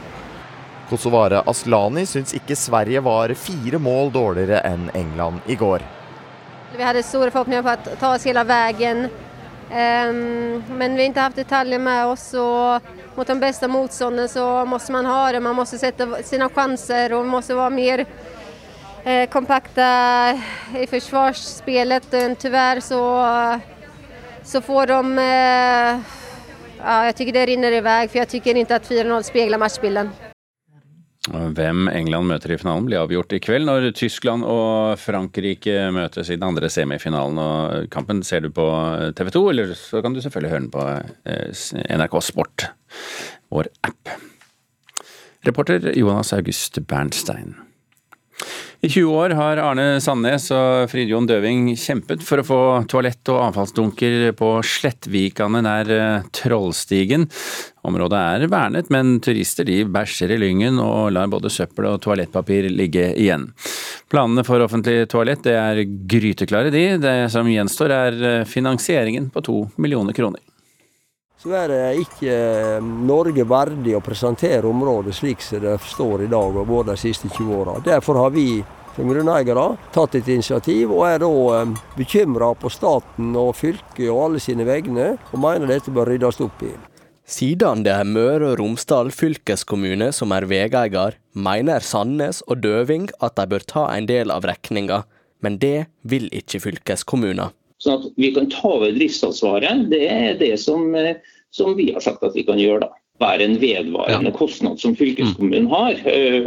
[0.89, 5.85] Kosovare Aslani syns ikke Sverige var fire mål dårligere enn England i går.
[6.73, 9.05] Vi hadde store forhåpninger på å ta oss hele veien.
[9.73, 12.27] Ehm, men vi har ikke hatt detaljer med oss.
[12.37, 12.81] og
[13.15, 15.41] Mot de beste motståndene så må man ha det.
[15.41, 19.87] Man må sette sine sjanser og må være mer eh, kompakte
[20.77, 22.09] i forsvarsspillet.
[22.11, 23.01] Dessverre så,
[24.43, 26.13] så får de eh,
[26.83, 30.32] ja, Jeg syns det renner i vei, for jeg syns ikke at 4-0 speiler matchbildet.
[31.33, 36.37] Hvem England møter i finalen blir avgjort i kveld, når Tyskland og Frankrike møtes i
[36.37, 37.39] den andre semifinalen.
[37.41, 38.67] og Kampen ser du på
[39.17, 40.85] TV 2, eller så kan du selvfølgelig høre den på
[41.25, 42.67] eh, NRK Sport,
[43.49, 44.13] vår app.
[45.43, 47.57] Reporter Jonas August Bernstein.
[48.83, 52.57] I 20 år har Arne Sandnes og Fridjon Døving kjempet for å få
[52.91, 57.23] toalett og avfallsdunker på Slettvikane nær eh, Trollstigen.
[57.87, 62.67] Området er vernet, men turister de bæsjer i Lyngen og lar både søppel og toalettpapir
[62.75, 63.53] ligge igjen.
[64.11, 66.87] Planene for offentlig toalett er gryteklare, de.
[66.99, 70.43] Det som gjenstår er eh, finansieringen på to millioner kroner.
[71.43, 76.29] Så er det ikke eh, Norge verdig å presentere området slik som det står i
[76.31, 77.73] dag og vært de siste 20 åra.
[77.83, 78.61] Derfor har vi
[78.93, 84.21] som grunneiere tatt et initiativ, og er da eh, bekymra på staten og fylket og
[84.29, 86.71] alle sine vegne, og mener dette bør ryddes opp i.
[87.27, 93.35] Siden det er Møre og Romsdal fylkeskommune som er veieier, mener Sandnes og Døving at
[93.35, 95.01] de bør ta en del av regninga,
[95.43, 97.51] men det vil ikke fylkeskommunen.
[97.83, 99.87] Sånn at vi kan ta over driftsansvaret.
[99.91, 101.17] Det er det som, eh,
[101.51, 102.87] som vi har sagt at vi kan gjøre.
[102.87, 102.99] da.
[103.21, 104.35] Være en vedvarende ja.
[104.35, 105.99] kostnad som fylkeskommunen har,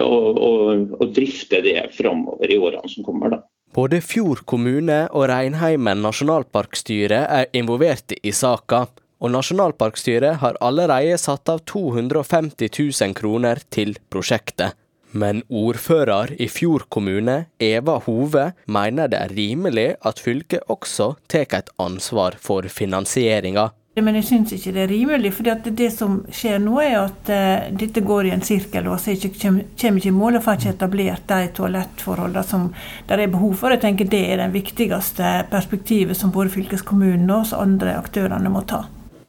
[0.03, 3.37] og, og, og drifte det framover i årene som kommer.
[3.37, 3.45] da.
[3.77, 8.87] Både Fjord kommune og Reinheimen nasjonalparkstyre er involverte i saka,
[9.21, 14.77] og nasjonalparkstyret har allerede satt av 250 000 kroner til prosjektet.
[15.17, 21.57] Men ordfører i Fjord kommune, Eva Hove, mener det er rimelig at fylket også tar
[21.57, 23.71] et ansvar for finansieringa.
[23.97, 27.69] Men jeg syns ikke det er rimelig, for det som skjer nå er at uh,
[27.81, 28.91] dette går i en sirkel.
[28.93, 32.67] og så kommer ikke i mål og får ikke etablert de toalettforholdene som
[33.09, 33.73] det er behov for.
[33.73, 38.67] Jeg tenker Det er det viktigste perspektivet som både fylkeskommunen og oss andre aktørene må
[38.69, 38.85] ta.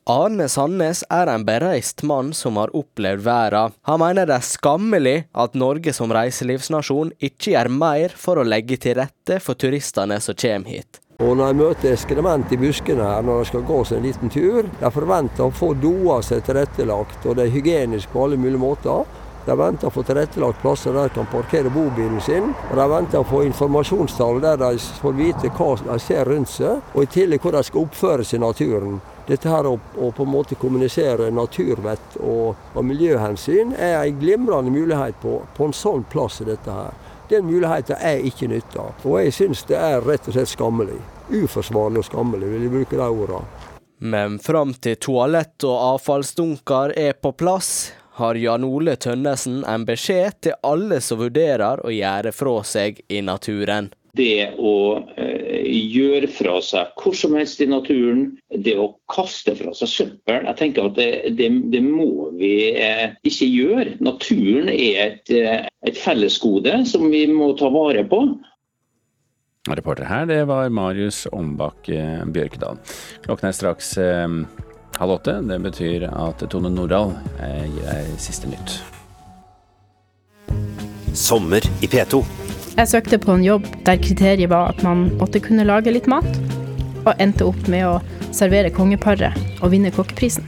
[0.08, 3.74] Arne Sandnes er en bereist mann som har opplevd verden.
[3.90, 8.78] Han mener det er skammelig at Norge som reiselivsnasjon ikke gjør mer for å legge
[8.80, 11.02] til rette for turistene som kommer hit.
[11.20, 14.32] Og når jeg møter ekskrement i buskene her når jeg skal gå seg en liten
[14.32, 18.64] tur, de forventer å få doer seg tilrettelagt, og det er hygienisk på alle mulige
[18.64, 19.04] måter.
[19.44, 22.54] De venter å få tilrettelagt plasser der de kan parkere bobilen sin.
[22.70, 24.72] Og de venter å få informasjonstall der de
[25.04, 28.40] får vite hva de ser rundt seg, og i tillegg hvor de skal oppføre seg
[28.40, 29.00] i naturen.
[29.28, 34.72] Dette her å, å, på en måte kommunisere naturvett og, og miljøhensyn er en glimrende
[34.72, 36.96] mulighet på, på en sånn plass dette her.
[37.28, 38.86] Den muligheten er ikke nytta.
[39.04, 41.02] Og jeg syns det er rett og slett skammelig.
[41.28, 43.74] Uforsvarlig og skammelig, vil jeg bruke de ordene.
[44.00, 50.40] Men fram til toalett og avfallsdunker er på plass, har Jan Ole Tønnesen en beskjed
[50.48, 54.74] til alle som vurderer å gjøre fra seg i naturen det å
[55.18, 60.44] eh, gjøre fra seg hvor som helst i naturen, det å kaste fra seg søppel.
[60.50, 63.98] Jeg tenker at det, det, det må vi eh, ikke gjøre.
[64.04, 68.24] Naturen er et, eh, et fellesgode som vi må ta vare på.
[69.68, 72.80] Reporter her, det var Marius Ombakk eh, Bjørkedal.
[73.26, 74.28] Klokken er straks eh,
[74.98, 75.40] halv åtte.
[75.48, 78.80] Det betyr at Tone Nordahl eh, gir deg siste nytt.
[81.18, 82.22] Sommer i P2.
[82.78, 86.28] Jeg søkte på en jobb der kriteriet var at man måtte kunne lage litt mat,
[87.08, 87.96] og endte opp med å
[88.36, 90.46] servere kongeparet og vinne kokkeprisen.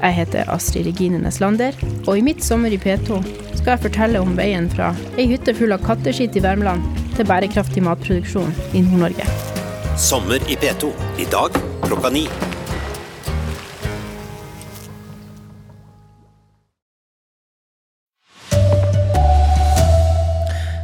[0.00, 3.20] Jeg heter Astrid Regine Neslander, og i mitt sommer i P2
[3.58, 6.88] skal jeg fortelle om veien fra ei hytte full av katteskitt i Värmland
[7.18, 9.28] til bærekraftig matproduksjon i Nord-Norge.
[10.00, 10.88] Sommer i P2
[11.20, 12.24] i dag klokka ni.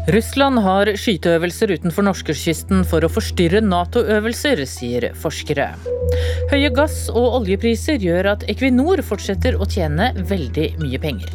[0.08, 5.66] Russland har skyteøvelser utenfor norskekysten for å forstyrre Nato-øvelser, sier forskere.
[6.48, 11.28] Høye gass- og oljepriser gjør at Equinor fortsetter å tjene veldig mye penger.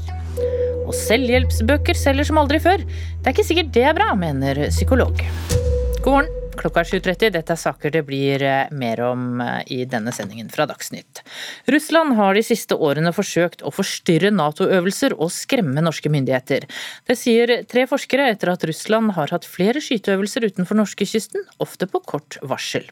[0.87, 2.81] Og selvhjelpsbøker selger som aldri før.
[2.81, 5.21] Det er ikke sikkert det er bra, mener psykolog.
[6.01, 6.42] God morgen.
[6.57, 7.31] Klokka er 7.30.
[7.33, 11.23] Dette er saker det blir eh, mer om eh, i denne sendingen fra Dagsnytt.
[11.71, 16.67] Russland har de siste årene forsøkt å forstyrre Nato-øvelser og skremme norske myndigheter.
[17.09, 22.03] Det sier tre forskere etter at Russland har hatt flere skyteøvelser utenfor norskekysten, ofte på
[22.05, 22.85] kort varsel.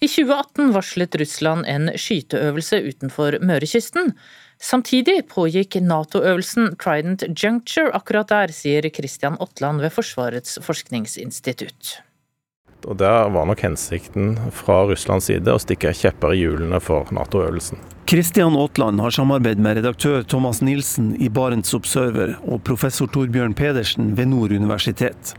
[0.00, 4.12] I 2018 varslet Russland en skyteøvelse utenfor Mørekysten.
[4.58, 11.98] Samtidig pågikk Nato-øvelsen Trident Juncture akkurat der, sier Christian Aatland ved Forsvarets forskningsinstitutt.
[12.86, 17.80] Og Der var nok hensikten fra Russlands side å stikke kjepper i hjulene for Nato-øvelsen.
[18.08, 24.14] Kristian Aatland har samarbeidet med redaktør Thomas Nilsen i Barents Observer og professor Torbjørn Pedersen
[24.16, 25.34] ved Nord universitet.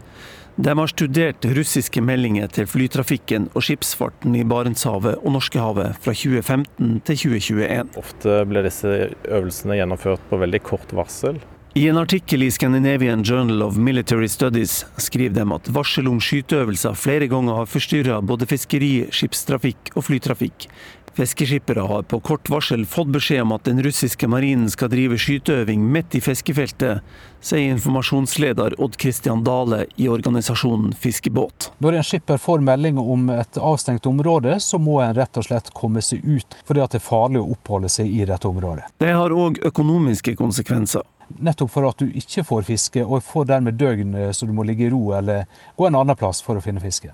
[0.59, 6.97] De har studert russiske meldinger til flytrafikken og skipsfarten i Barentshavet og Norskehavet fra 2015
[7.07, 7.93] til 2021.
[8.01, 8.91] Ofte ble disse
[9.23, 11.39] øvelsene gjennomført på veldig kort varsel.
[11.73, 16.95] I en artikkel i Scandinavian Journal of Military Studies skriver de at varsel om skyteøvelser
[16.97, 20.65] flere ganger har forstyrra både fiskeri, skipstrafikk og flytrafikk.
[21.13, 25.83] Fiskeskippere har på kort varsel fått beskjed om at den russiske marinen skal drive skyteøving
[25.93, 27.05] midt i fiskefeltet,
[27.37, 31.69] sier informasjonsleder Odd Christian Dale i organisasjonen Fiskebåt.
[31.85, 35.69] Når en skipper får melding om et avstengt område, så må en rett og slett
[35.77, 38.89] komme seg ut, fordi det er farlig å oppholde seg i dette området.
[38.97, 41.05] Det har òg økonomiske konsekvenser.
[41.37, 44.87] Nettopp for at du ikke får fiske, og får dermed døgn så du må ligge
[44.87, 45.45] i ro eller
[45.77, 47.13] gå en annen plass for å finne fisken.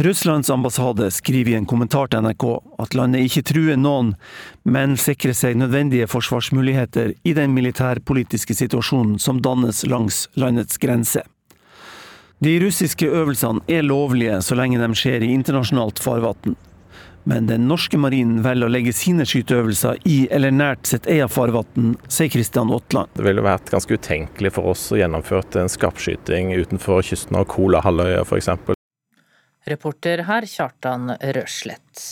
[0.00, 2.44] Russlands ambassade skriver i en kommentar til NRK
[2.80, 4.14] at landet ikke truer noen,
[4.64, 11.20] men sikrer seg nødvendige forsvarsmuligheter i den militærpolitiske situasjonen som dannes langs landets grense.
[12.40, 16.56] De russiske øvelsene er lovlige så lenge de skjer i internasjonalt farvann.
[17.28, 21.94] Men den norske marinen velger å legge sine skyteøvelser i eller nært sitt eget farvann,
[22.08, 23.12] sier Kristian Aatland.
[23.16, 28.24] Det ville vært ganske utenkelig for oss å gjennomføre en skarpskyting utenfor kysten av Kolahalvøya
[28.24, 28.50] f.eks.
[29.68, 32.06] Reporter her Kjartan Røslett.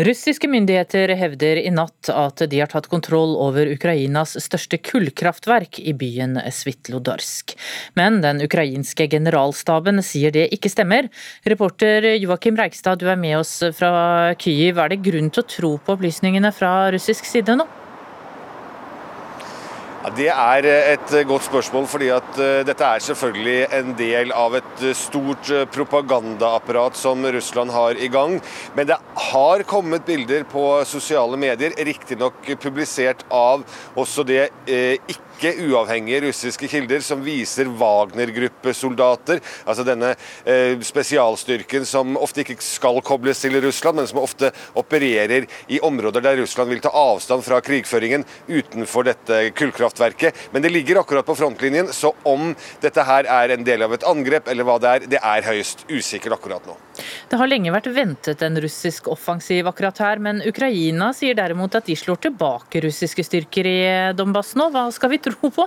[0.00, 5.92] Russiske myndigheter hevder i natt at de har tatt kontroll over Ukrainas største kullkraftverk i
[5.92, 7.52] byen Svitlodarsk.
[8.00, 11.10] Men den ukrainske generalstaben sier det ikke stemmer.
[11.44, 14.80] Reporter Joakim Reigstad, du er med oss fra Kyiv.
[14.80, 17.68] Er det grunn til å tro på opplysningene fra russisk side nå?
[20.00, 24.30] Det er eh, et eh, godt spørsmål, fordi at uh, dette er selvfølgelig en del
[24.32, 28.38] av et stort propagandaapparat som Russland har i gang.
[28.78, 35.70] Men det har kommet bilder på sosiale medier, riktignok publisert av også det ikke ikke
[35.70, 40.12] uavhengige russiske kilder som viser Wagner-gruppesoldater, altså denne
[40.44, 46.24] eh, spesialstyrken som ofte ikke skal kobles til Russland, men som ofte opererer i områder
[46.24, 50.48] der Russland vil ta avstand fra krigføringen utenfor dette kullkraftverket.
[50.52, 54.06] Men det ligger akkurat på frontlinjen, så om dette her er en del av et
[54.08, 56.76] angrep eller hva det er, det er høyst usikkert akkurat nå.
[57.30, 61.88] Det har lenge vært ventet en russisk offensiv akkurat her, men Ukraina sier derimot at
[61.90, 63.80] de slår tilbake russiske styrker i
[64.16, 64.70] Donbass nå.
[64.74, 65.66] Hva skal vi tro på?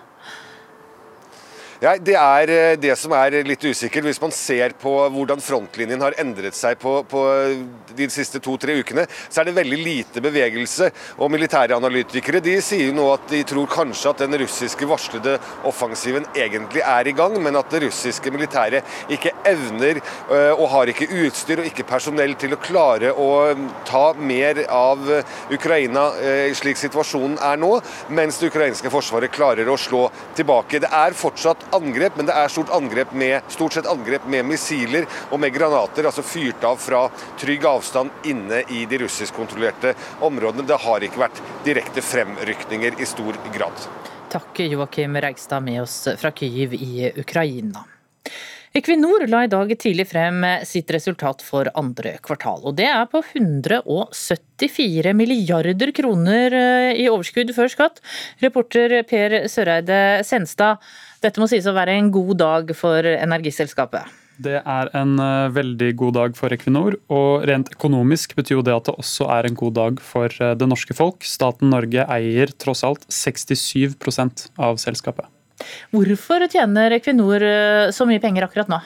[1.83, 4.05] Ja, Det er eh, det som er litt usikkert.
[4.07, 7.23] Hvis man ser på hvordan frontlinjen har endret seg på, på
[7.91, 10.87] de siste to-tre ukene, så er det veldig lite bevegelse.
[11.19, 15.33] Og militære analytikere de sier nå at de tror kanskje at den russiske varslede
[15.67, 20.93] offensiven egentlig er i gang, men at det russiske militæret ikke evner eh, og har
[20.93, 23.27] ikke utstyr og ikke personell til å klare å
[23.91, 25.03] ta mer av
[25.51, 27.75] Ukraina eh, slik situasjonen er nå,
[28.15, 30.05] mens det ukrainske forsvaret klarer å slå
[30.39, 30.79] tilbake.
[30.87, 35.07] Det er fortsatt angrep, men det er stort, angrep med, stort sett angrep med missiler
[35.29, 37.05] og med granater, altså fyrt av fra
[37.41, 40.67] trygg avstand inne i de russiskkontrollerte områdene.
[40.67, 43.87] Det har ikke vært direkte fremrykninger i stor grad.
[44.33, 47.83] Takk Joakim Reigstad med oss fra Kyiv i Ukraina.
[48.73, 52.63] Equinor la i dag tidlig frem sitt resultat for andre kvartal.
[52.65, 58.01] og Det er på 174 milliarder kroner eh, i overskudd før skatt.
[58.41, 60.81] Reporter Per Søreide Senstad,
[61.23, 64.19] dette må sies å være en god dag for energiselskapet?
[64.41, 68.73] Det er en eh, veldig god dag for Equinor, og rent økonomisk betyr jo det
[68.73, 71.21] at det også er en god dag for eh, det norske folk.
[71.27, 75.29] Staten Norge eier tross alt 67% av selskapet.
[75.93, 78.81] Hvorfor tjener Equinor eh, så mye penger akkurat nå?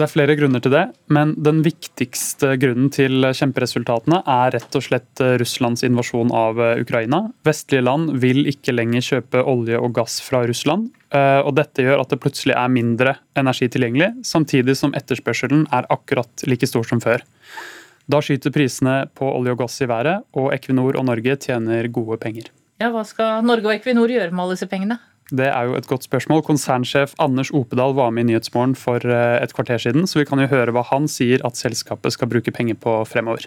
[0.00, 4.84] Det er flere grunner til det, men den viktigste grunnen til kjemperesultatene er rett og
[4.86, 7.18] slett eh, Russlands invasjon av eh, Ukraina.
[7.44, 10.88] Vestlige land vil ikke lenger kjøpe olje og gass fra Russland.
[11.12, 16.46] og Dette gjør at det plutselig er mindre energi tilgjengelig, samtidig som etterspørselen er akkurat
[16.48, 17.26] like stor som før.
[18.08, 22.16] Da skyter prisene på olje og gass i været, og Equinor og Norge tjener gode
[22.22, 22.48] penger.
[22.80, 24.96] Ja, Hva skal Norge og Equinor gjøre med alle disse pengene?
[25.30, 26.42] Det er jo et godt spørsmål.
[26.46, 30.42] Konsernsjef Anders Opedal var med i Nyhetsmorgen for eh, et kvarter siden, så vi kan
[30.42, 33.46] jo høre hva han sier at selskapet skal bruke penger på fremover.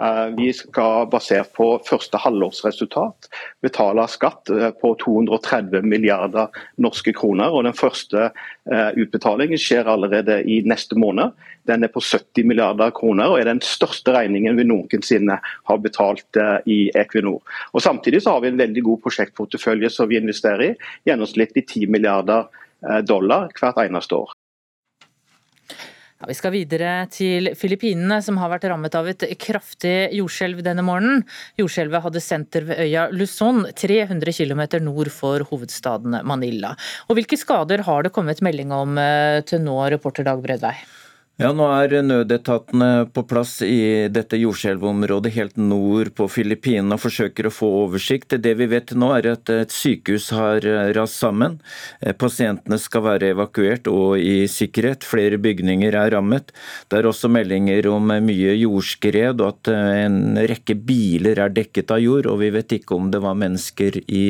[0.00, 3.28] Eh, vi skal basert på første halvårsresultat
[3.64, 6.48] betale skatt eh, på 230 milliarder
[6.80, 7.52] norske kroner.
[7.52, 8.30] og Den første
[8.70, 11.32] utbetalingen skjer allerede i neste måned.
[11.66, 16.40] Den er på 70 milliarder kroner og er den største regningen vi noensinne har betalt
[16.40, 17.40] eh, i Equinor.
[17.74, 20.74] Og Samtidig har vi en veldig god prosjektportefølje som vi investerer i,
[21.08, 22.48] gjennomsnittlig 10 milliarder
[22.86, 24.39] eh, dollar hvert eneste år.
[26.20, 30.84] Ja, vi skal videre til Filippinene, som har vært rammet av et kraftig jordskjelv denne
[30.84, 31.22] morgenen.
[31.56, 36.74] Jordskjelvet hadde senter ved øya Luzon, 300 km nord for hovedstaden Manila.
[37.08, 40.76] Og Hvilke skader har det kommet melding om eh, til nå, reporter Dag Bredvei?
[41.40, 47.46] Ja, Nå er nødetatene på plass i dette jordskjelvområdet helt nord på Filippinene og forsøker
[47.48, 48.34] å få oversikt.
[48.44, 51.54] Det vi vet nå er at et sykehus har eh, rast sammen.
[52.04, 55.06] Eh, pasientene skal være evakuert og i sikkerhet.
[55.08, 56.52] Flere bygninger er rammet.
[56.92, 61.96] Det er også meldinger om mye jordskred og at eh, en rekke biler er dekket
[61.96, 62.28] av jord.
[62.28, 64.26] og Vi vet ikke om det var mennesker i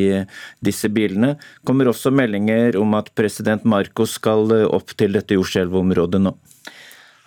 [0.62, 1.34] disse bilene.
[1.34, 6.36] Det kommer også meldinger om at president Marcos skal opp til dette jordskjelvområdet nå.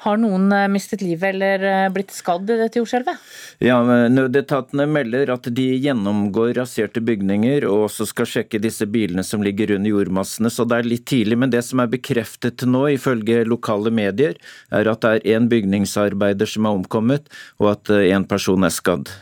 [0.03, 3.21] Har noen eh, mistet livet eller eh, blitt skadd i dette jordskjelvet?
[3.63, 3.77] Ja,
[4.11, 9.75] Nødetatene melder at de gjennomgår raserte bygninger og også skal sjekke disse bilene som ligger
[9.77, 11.39] under jordmassene, så det er litt tidlig.
[11.39, 14.35] Men det som er bekreftet nå, ifølge lokale medier,
[14.75, 17.29] er at det er én bygningsarbeider som er omkommet,
[17.63, 19.13] og at én eh, person er skadd.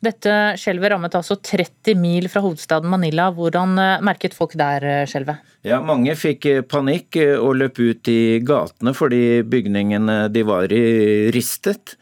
[0.00, 3.26] Dette skjelvet rammet altså 30 mil fra hovedstaden Manila.
[3.36, 5.42] Hvordan eh, merket folk der eh, skjelvet?
[5.66, 11.28] Ja, Mange fikk eh, panikk og løp ut i gatene fordi bygningene de var i,
[11.36, 11.98] ristet.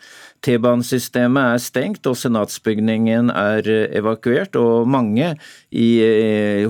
[0.47, 3.66] T-banesystemet er stengt og senatsbygningen er
[3.99, 4.55] evakuert.
[4.55, 5.33] Og mange
[5.75, 5.91] i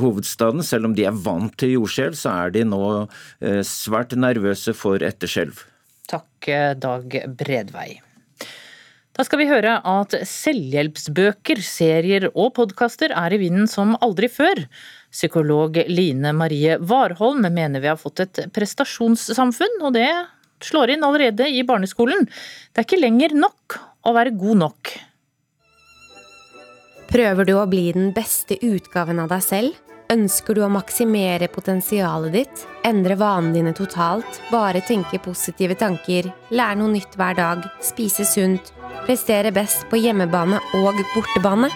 [0.00, 2.82] hovedstaden, selv om de er vant til jordskjelv, så er de nå
[3.68, 5.60] svært nervøse for etterskjelv.
[6.08, 6.48] Takk,
[6.80, 7.98] Dag Bredvei.
[9.18, 14.60] Da skal vi høre at selvhjelpsbøker, serier og podkaster er i vinden som aldri før.
[15.10, 20.06] Psykolog Line Marie Warholm mener vi har fått et prestasjonssamfunn, og det
[20.62, 22.28] slår inn allerede i barneskolen.
[22.70, 24.94] Det er ikke lenger nok å være god nok.
[27.10, 29.87] Prøver du å bli den beste utgaven av deg selv?
[30.08, 36.78] Ønsker du å maksimere potensialet ditt, endre vanene dine totalt, bare tenke positive tanker, lære
[36.80, 38.70] noe nytt hver dag, spise sunt,
[39.04, 41.68] prestere best på hjemmebane og bortebane?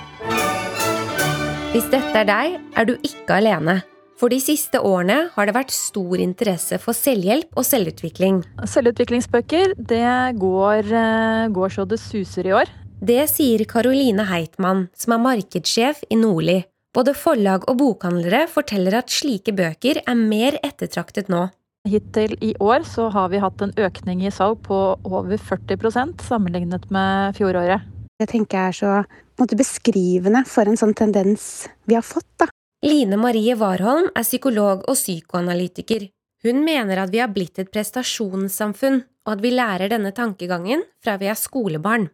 [1.74, 3.82] Hvis dette er deg, er du ikke alene.
[4.16, 8.40] For de siste årene har det vært stor interesse for selvhjelp og selvutvikling.
[8.64, 10.08] Selvutviklingsbøker, det
[10.40, 12.78] går, eh, går så det suser i år.
[13.02, 16.62] Det sier Karoline Heitmann, som er markedssjef i Nordli.
[16.92, 21.46] Både forlag og bokhandlere forteller at slike bøker er mer ettertraktet nå.
[21.88, 24.76] Hittil i år så har vi hatt en økning i salg på
[25.08, 27.88] over 40% sammenlignet med fjoråret.
[28.20, 28.92] Det tenker jeg er så
[29.40, 32.28] måte, beskrivende for en sånn tendens vi har fått.
[32.38, 32.46] da.
[32.84, 36.10] Line Marie Warholm er psykolog og psykoanalytiker.
[36.44, 41.16] Hun mener at vi har blitt et prestasjonssamfunn, og at vi lærer denne tankegangen fra
[41.16, 42.10] vi er skolebarn.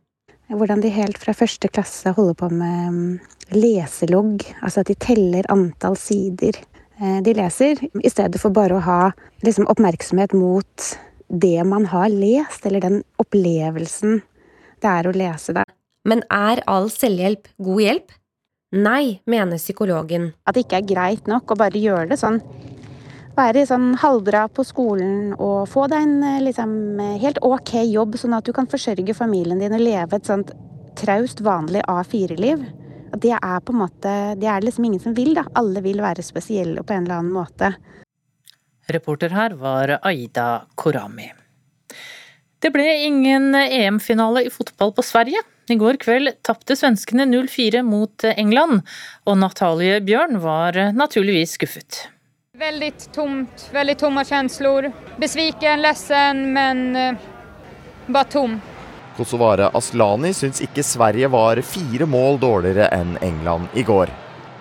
[0.49, 3.09] Hvordan de helt fra første klasse holder på med mm,
[3.53, 8.85] leselogg, altså at de teller antall sider eh, de leser, i stedet for bare å
[8.87, 9.01] ha
[9.45, 10.89] liksom, oppmerksomhet mot
[11.29, 14.23] det man har lest, eller den opplevelsen
[14.81, 15.67] det er å lese det.
[16.09, 18.15] Men er all selvhjelp god hjelp?
[18.79, 20.31] Nei, mener psykologen.
[20.49, 22.41] At det ikke er greit nok å bare gjøre det sånn
[23.39, 26.73] være sånn halvbra på skolen og få deg en eh, liksom,
[27.23, 30.53] helt ok jobb, sånn at du kan forsørge familien din og leve et sånt
[30.99, 32.65] traust, vanlig A4-liv.
[33.17, 35.47] Det er på en måte, det er liksom ingen som vil, da.
[35.59, 37.73] Alle vil være spesielle på en eller annen måte.
[38.89, 41.31] Reporter her var Aida Korami.
[42.59, 45.45] Det ble ingen EM-finale i fotball på Sverige.
[45.71, 48.81] I går kveld tapte svenskene 0-4 mot England,
[49.29, 52.09] og Natalie Bjørn var naturligvis skuffet.
[52.59, 54.93] Väldigt tomt, Veldig tomme følelser.
[55.17, 57.15] Besviken, ledsen, men eh,
[58.07, 58.57] bare tom.
[59.17, 64.11] Kosovare Aslani syns ikke Sverige var fire mål dårligere enn England i går.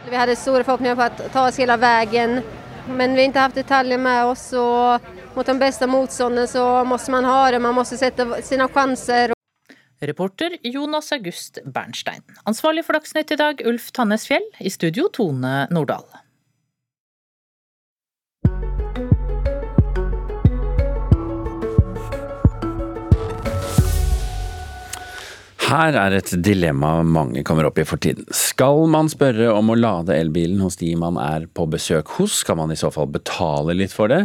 [0.10, 2.38] Vi hadde store forhåpninger på å ta oss hele veien,
[2.86, 4.46] men vi har ikke hatt detaljer med oss.
[4.54, 9.34] og Mot den beste motstanderen så må man ha det, man må sette sine sjanser.
[10.06, 12.22] Reporter Jonas August Bernstein.
[12.46, 14.46] Ansvarlig for Dagsnytt i dag, Ulf Tannes Fjell.
[14.62, 16.06] I studio, Tone Nordahl.
[25.68, 28.24] Her er et dilemma mange kommer opp i for tiden.
[28.32, 32.56] Skal man spørre om å lade elbilen hos de man er på besøk hos, skal
[32.62, 34.22] man i så fall betale litt for det?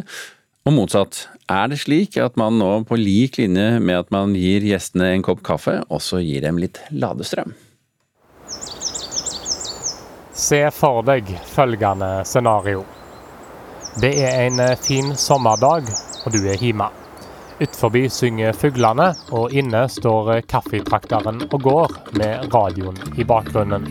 [0.62, 4.62] Og motsatt, er det slik at man nå på lik linje med at man gir
[4.62, 7.57] gjestene en kopp kaffe, også gir dem litt ladestrøm?
[10.47, 12.86] Se for deg følgende scenario.
[13.99, 15.90] Det er en fin sommerdag,
[16.22, 17.01] og du er hjemme.
[17.63, 23.87] Utforbi synger fuglene, og inne står kaffetrakteren og går med radioen i bakgrunnen.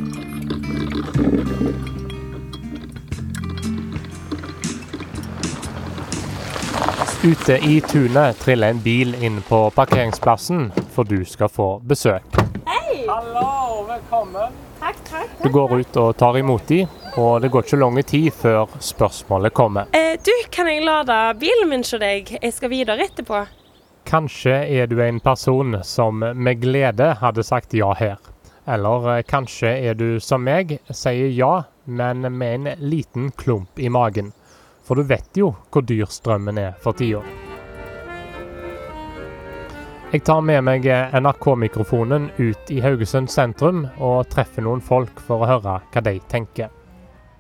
[7.22, 12.42] Ute i tunet triller en bil inn på parkeringsplassen, for du skal få besøk.
[12.66, 13.06] Hei!
[13.08, 14.60] Hallo, velkommen.
[14.82, 15.32] Takk, takk.
[15.44, 16.92] Du går ut og tar imot dem,
[17.22, 19.94] og det går ikke lang tid før spørsmålet kommer.
[19.96, 22.36] Eh, du, kan jeg lade bilen min hos deg?
[22.42, 23.46] Jeg skal videre etterpå.
[24.12, 28.18] Kanskje er du en person som med glede hadde sagt ja her.
[28.68, 33.88] Eller eh, kanskje er du som meg, sier ja, men med en liten klump i
[33.88, 34.34] magen.
[34.84, 37.24] For du vet jo hvor dyr strømmen er for tida.
[40.12, 45.54] Jeg tar med meg NRK-mikrofonen ut i Haugesund sentrum og treffer noen folk for å
[45.56, 46.68] høre hva de tenker.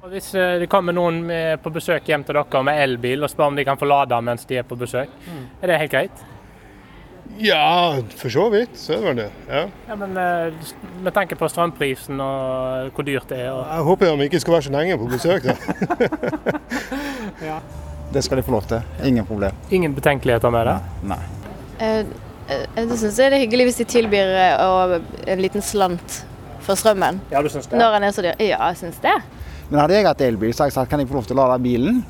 [0.08, 1.26] Hvis eh, det kommer noen
[1.60, 4.48] på besøk hjem til dere med elbil og spør om de kan få lade mens
[4.48, 5.50] de er på besøk, mm.
[5.60, 6.30] er det helt greit?
[7.42, 9.30] Ja, for så vidt så er det det.
[9.50, 9.62] Ja.
[9.88, 13.64] ja men vi med tanke på strømprisen og hvor dyrt det er og...
[13.66, 15.48] Jeg håper de ikke skal være så lenge på besøk.
[15.48, 15.56] da.
[17.50, 17.62] ja.
[18.14, 18.82] Det skal de få lov til.
[19.08, 19.56] Ingen problem.
[19.72, 20.78] Ingen betenkeligheter med det?
[21.08, 21.18] Nei.
[21.80, 22.00] Nei.
[22.52, 24.34] eh, det syns det er hyggelig hvis de tilbyr
[25.32, 26.26] en liten slant
[26.62, 27.22] for strømmen.
[27.32, 27.80] Ja, du synes det?
[27.80, 28.36] Når den er så dyr.
[28.38, 29.16] Ja, jeg syns det.
[29.70, 31.46] Men hadde jeg hatt elbil, så hadde jeg sagt kan jeg få lov til å
[31.46, 32.02] lade bilen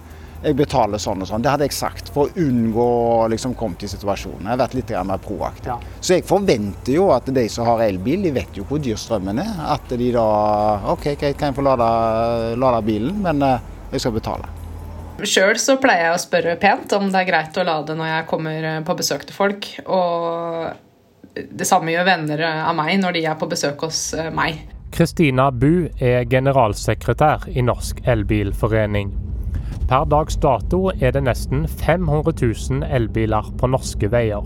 [0.42, 1.44] jeg betaler sånn og sånn.
[1.44, 4.48] Det hadde jeg sagt for å unngå å liksom, komme til situasjonen.
[4.48, 5.70] Jeg har vært litt mer proaktiv.
[5.70, 6.00] Ja.
[6.02, 9.42] Så jeg forventer jo at de som har elbil, de vet jo hvor dyr strømmen
[9.44, 9.54] er.
[9.76, 10.26] At de da
[10.94, 11.92] OK, greit, kan jeg få lade,
[12.62, 13.60] lade bilen, men uh,
[13.94, 14.50] jeg skal betale.
[15.22, 18.30] Sjøl så pleier jeg å spørre pent om det er greit å lade når jeg
[18.32, 19.68] kommer eh, på besøk til folk.
[19.86, 24.64] Og det samme gjør venner av meg når de er på besøk hos meg.
[24.92, 29.14] Kristina Bu er generalsekretær i Norsk Elbilforening.
[29.92, 34.46] Per dags dato er det nesten 500 000 elbiler på norske veier.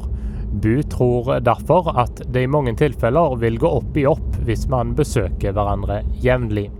[0.64, 4.96] Bu tror derfor at det i mange tilfeller vil gå opp i opp hvis man
[4.98, 6.72] besøker hverandre jevnlig.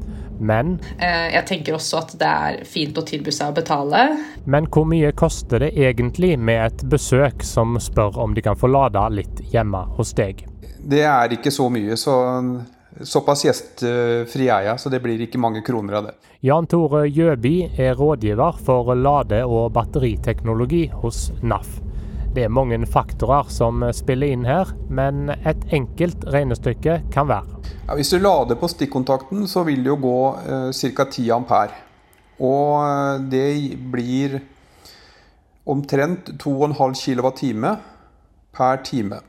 [0.42, 4.02] Men eh, Jeg tenker også at det er fint å tilby seg å betale.
[4.50, 8.74] Men hvor mye koster det egentlig med et besøk som spør om de kan få
[8.74, 10.42] lada litt hjemme hos deg?
[10.82, 12.18] Det er ikke så mye, så
[13.04, 16.14] Såpass gjestfri er jeg, så det blir ikke mange kroner av det.
[16.46, 21.82] Jan Tore Gjøby er rådgiver for lade- og batteriteknologi hos NAF.
[22.36, 27.62] Det er mange faktorer som spiller inn her, men et enkelt regnestykke kan være.
[27.88, 31.06] Ja, hvis du lader på stikkontakten, så vil det jo gå eh, ca.
[31.06, 31.78] 10 ampere.
[32.44, 34.40] Og eh, det blir
[35.66, 37.78] omtrent 2,5 kWt
[38.56, 39.22] per time.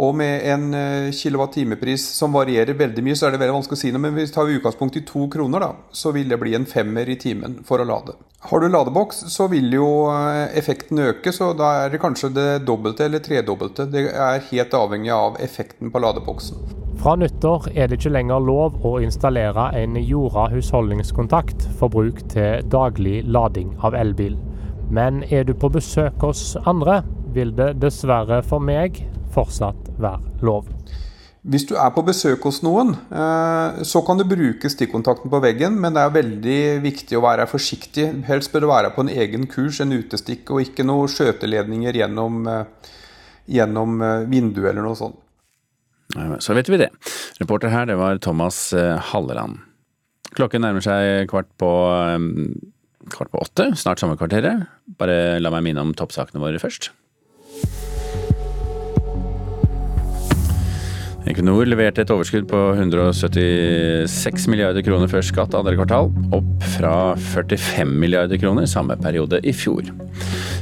[0.00, 3.80] Og med en eh, kilowattimepris som varierer veldig mye, så er det veldig vanskelig å
[3.82, 4.00] si noe.
[4.06, 7.10] Men hvis vi tar utgangspunkt i to kroner, da, så vil det bli en femmer
[7.12, 8.16] i timen for å lade.
[8.48, 12.48] Har du ladeboks, så vil jo eh, effekten øke, så da er det kanskje det
[12.64, 13.90] dobbelte eller tredobbelte.
[13.92, 16.78] Det er helt avhengig av effekten på ladeboksen.
[17.00, 22.64] Fra nyttår er det ikke lenger lov å installere en jorda husholdningskontakt for bruk til
[22.72, 24.40] daglig lading av elbil.
[24.90, 27.02] Men er du på besøk hos andre,
[27.36, 29.04] vil det dessverre for meg
[29.34, 30.68] fortsatt være lov.
[31.40, 35.78] Hvis du er på besøk hos noen, eh, så kan du bruke stikkontakten på veggen,
[35.80, 38.10] men det er veldig viktig å være forsiktig.
[38.28, 42.44] Helst bør du være på en egen kurs, en utestikk, og ikke noen skjøteledninger gjennom,
[42.46, 42.92] eh,
[43.48, 45.16] gjennom eh, vinduet eller noe sånt.
[46.44, 46.90] Så vet vi det.
[47.40, 49.60] Reporter her, det var Thomas Halleland.
[50.34, 51.70] Klokken nærmer seg kvart på,
[53.14, 54.66] kvart på åtte, snart sommerkvarteret.
[54.98, 56.90] Bare la meg minne om toppsakene våre først.
[61.28, 67.92] Equinor leverte et overskudd på 176 milliarder kroner før skatt andre kvartal, opp fra 45
[68.00, 69.92] milliarder kroner samme periode i fjor.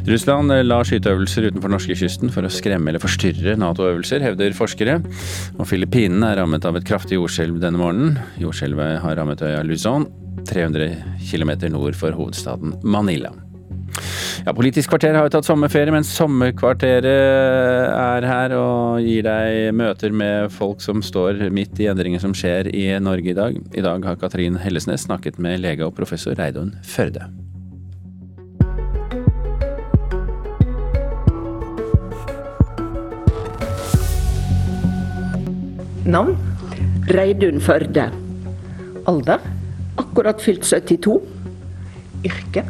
[0.09, 4.99] Russland la skyteøvelser utenfor norskekysten for å skremme eller forstyrre Nato-øvelser, hevder forskere.
[5.59, 8.17] Og Filippinene er rammet av et kraftig jordskjelv denne morgenen.
[8.43, 10.09] Jordskjelvet har rammet øya Luzon,
[10.49, 10.95] 300
[11.29, 13.35] km nord for hovedstaden Manila.
[14.47, 20.15] Ja, Politisk kvarter har jo tatt sommerferie, men Sommerkvarteret er her og gir deg møter
[20.15, 23.59] med folk som står midt i endringer som skjer i Norge i dag.
[23.75, 27.29] I dag har Katrin Hellesnes snakket med lege og professor Reidun Førde.
[36.09, 36.39] Navn?
[37.13, 38.09] Reidun Førde.
[39.09, 39.43] Alder?
[40.01, 41.21] Akkurat fylt 72.
[42.25, 42.65] Yrke?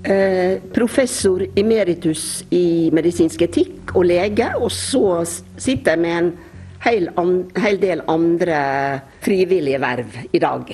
[0.00, 6.30] Eh, professor emeritus i medisinsk etikk og lege, og så sitter jeg med en
[6.86, 8.60] hel, an, hel del andre
[9.20, 10.72] frivillige verv i dag.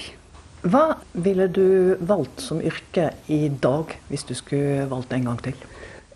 [0.67, 0.85] Hva
[1.27, 5.59] ville du valgt som yrke i dag, hvis du skulle valgt en gang til?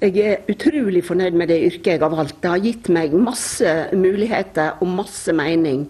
[0.01, 2.39] Jeg er utrolig fornøyd med det yrket jeg har valgt.
[2.39, 5.89] Det har gitt meg masse muligheter og masse mening.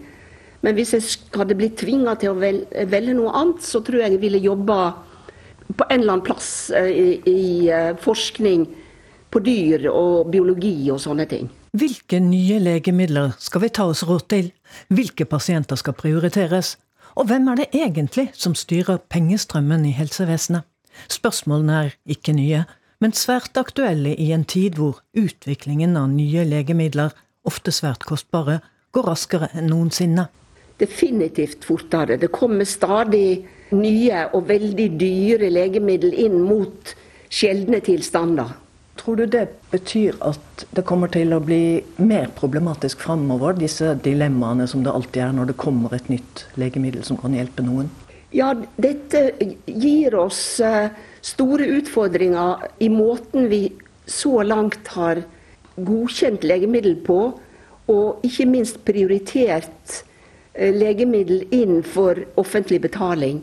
[0.65, 1.05] Men hvis jeg
[1.37, 4.81] hadde blitt tvinga til å velge noe annet, så tror jeg jeg ville jobba
[5.77, 8.67] på en eller annen plass eh, i, i eh, forskning
[9.31, 11.49] på dyr og biologi og sånne ting.
[11.77, 14.51] Hvilke nye legemidler skal vi ta oss råd til?
[14.91, 16.75] Hvilke pasienter skal prioriteres?
[17.15, 20.67] Og hvem er det egentlig som styrer pengestrømmen i helsevesenet?
[21.11, 22.65] Spørsmålene er ikke nye,
[22.99, 27.15] men svært aktuelle i en tid hvor utviklingen av nye legemidler,
[27.47, 28.59] ofte svært kostbare,
[28.91, 30.27] går raskere enn noensinne.
[30.81, 32.19] Definitivt fortere.
[32.19, 36.93] Det kommer stadig nye og veldig dyre legemiddel inn mot
[37.31, 38.51] sjeldne tilstander.
[38.99, 44.67] Tror du det betyr at det kommer til å bli mer problematisk framover, disse dilemmaene
[44.69, 47.89] som det alltid er når det kommer et nytt legemiddel som kan hjelpe noen?
[48.35, 49.31] Ja, dette
[49.65, 50.91] gir oss eh,
[51.23, 53.65] store utfordringer i måten vi
[54.07, 55.23] så langt har
[55.75, 57.19] godkjent legemiddel på,
[57.91, 59.97] og ikke minst prioritert
[60.53, 63.41] eh, legemiddel inn for offentlig betaling.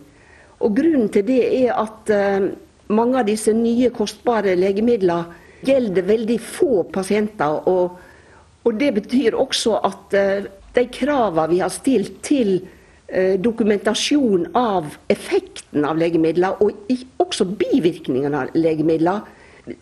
[0.64, 2.48] Og Grunnen til det er at uh,
[2.94, 7.68] mange av disse nye, kostbare legemidlene gjelder veldig få pasienter.
[7.70, 7.98] Og,
[8.64, 14.98] og det betyr også at uh, de kravene vi har stilt til uh, dokumentasjon av
[15.10, 16.90] effekten av legemidler, og
[17.22, 19.26] også bivirkningene av legemidler,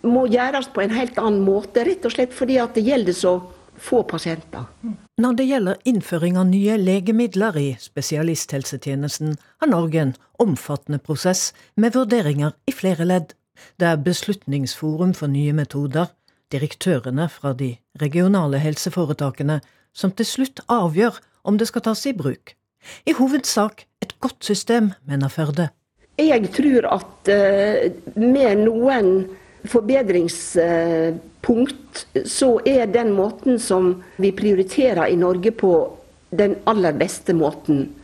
[0.03, 1.85] må gjøres på en helt annen måte.
[1.87, 3.37] Rett og slett fordi at det gjelder så
[3.79, 4.67] få pasienter.
[5.19, 11.97] Når det gjelder innføring av nye legemidler i spesialisthelsetjenesten, har Norge en omfattende prosess med
[11.97, 13.33] vurderinger i flere ledd.
[13.81, 16.13] Det er Beslutningsforum for nye metoder,
[16.53, 19.61] direktørene fra de regionale helseforetakene
[19.97, 21.19] som til slutt avgjør
[21.49, 22.55] om det skal tas i bruk.
[23.07, 25.71] I hovedsak et godt system, mener Førde.
[26.19, 29.11] Jeg tror at uh, med noen
[29.71, 35.93] forbedringspunkt, så er den måten som vi prioriterer i Norge på,
[36.37, 37.95] den aller beste måten.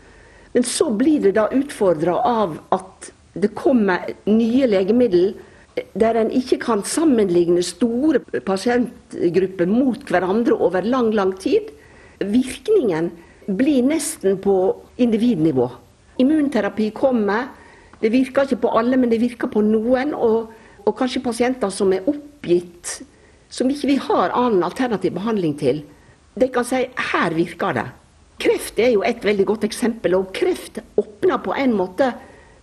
[0.52, 3.98] Men så blir det da utfordra av at det kommer
[4.28, 5.32] nye legemiddel
[5.96, 11.70] der en ikke kan sammenligne store pasientgrupper mot hverandre over lang, lang tid.
[12.20, 13.10] Virkningen
[13.46, 14.56] blir nesten på
[15.00, 15.70] individnivå.
[16.20, 17.48] Immunterapi kommer.
[18.02, 20.12] Det virker ikke på alle, men det virker på noen.
[20.14, 20.52] Og,
[20.86, 23.00] og kanskje pasienter som er oppgitt,
[23.52, 25.82] som ikke vi har annen alternativ behandling til.
[26.34, 27.88] De kan si her virker det.
[28.42, 30.16] Kreft er jo et veldig godt eksempel.
[30.18, 32.08] Og kreft åpner på en måte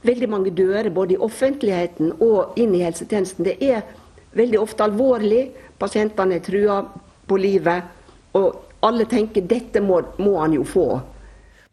[0.07, 3.45] veldig mange dører, både i offentligheten og inn i helsetjenesten.
[3.47, 3.85] Det er
[4.35, 5.45] veldig ofte alvorlig.
[5.79, 6.81] Pasientene er trua
[7.29, 7.95] på livet.
[8.35, 10.89] Og alle tenker dette må, må han jo få.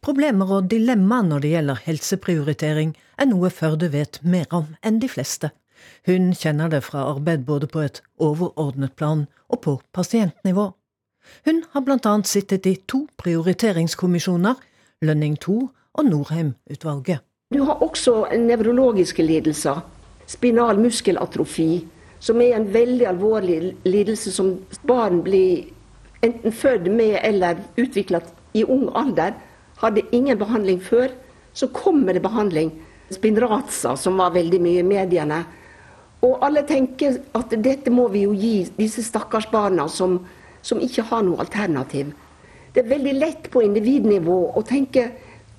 [0.07, 5.09] Problemer og dilemmaer når det gjelder helseprioritering, er noe Førde vet mer om enn de
[5.11, 5.51] fleste.
[6.07, 10.69] Hun kjenner det fra arbeid både på et overordnet plan og på pasientnivå.
[11.45, 14.55] Hun har blant annet sittet i to prioriteringskommisjoner,
[15.03, 15.57] Lønning 2
[15.99, 17.25] og Norheim-utvalget.
[17.55, 19.83] Du har også nevrologiske lidelser.
[20.27, 21.85] Spinal muskelatrofi,
[22.21, 24.55] som er en veldig alvorlig lidelse som
[24.87, 25.67] barn blir
[26.23, 29.35] enten født med eller utviklet i ung alder.
[29.83, 31.11] Hadde ingen behandling før,
[31.53, 32.73] så kommer det behandling.
[33.11, 35.45] Spinraza, som var veldig mye i mediene.
[36.27, 40.18] Og alle tenker at dette må vi jo gi disse stakkars barna som,
[40.66, 42.11] som ikke har noe alternativ.
[42.74, 45.07] Det er veldig lett på individnivå å tenke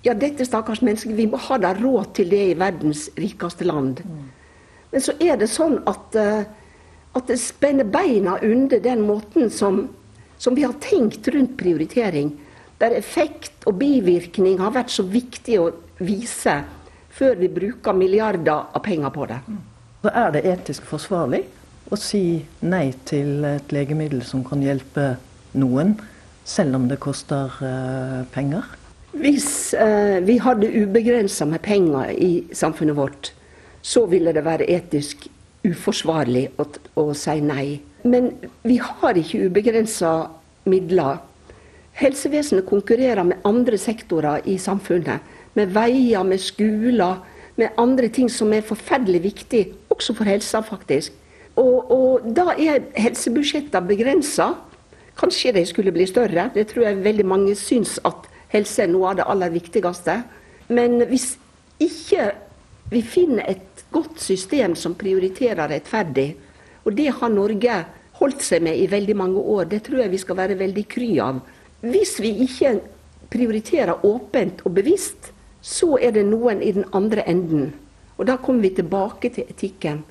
[0.05, 4.03] ja, dette stakkars mennesket, vi må ha da råd til det i verdens rikeste land.
[4.91, 6.43] Men så er det sånn at, eh,
[7.17, 9.87] at det spenner beina under den måten som,
[10.37, 12.35] som, vi har tenkt rundt prioritering.
[12.79, 16.59] Der effekt og bivirkning har vært så viktig å vise
[17.17, 19.41] før vi bruker milliarder av penger på det.
[20.05, 21.41] Er det etisk forsvarlig
[21.89, 25.15] å si nei til et legemiddel som kan hjelpe
[25.57, 25.95] noen,
[26.45, 28.67] selv om det koster uh, penger?
[29.17, 33.31] Hvis eh, vi hadde ubegrensa med penger i samfunnet vårt,
[33.81, 35.25] så ville det være etisk
[35.65, 36.67] uforsvarlig å,
[37.01, 37.79] å si nei.
[38.05, 38.29] Men
[38.67, 40.11] vi har ikke ubegrensa
[40.69, 41.17] midler.
[41.97, 45.25] Helsevesenet konkurrerer med andre sektorer i samfunnet.
[45.57, 47.23] Med veier, med skoler,
[47.57, 51.13] med andre ting som er forferdelig viktig, også for helsa, faktisk.
[51.57, 54.51] Og, og da er helsebudsjettene begrensa.
[55.17, 56.51] Kanskje de skulle bli større.
[56.53, 60.21] Det tror jeg veldig mange syns at Helse er noe av det aller viktigste.
[60.71, 61.33] Men hvis
[61.83, 62.29] ikke
[62.91, 66.29] vi finner et godt system som prioriterer rettferdig,
[66.87, 67.79] og det har Norge
[68.21, 71.09] holdt seg med i veldig mange år, det tror jeg vi skal være veldig kry
[71.23, 71.41] av.
[71.83, 72.77] Hvis vi ikke
[73.31, 75.33] prioriterer åpent og bevisst,
[75.67, 77.73] så er det noen i den andre enden.
[78.17, 80.03] Og da kommer vi tilbake til etikken.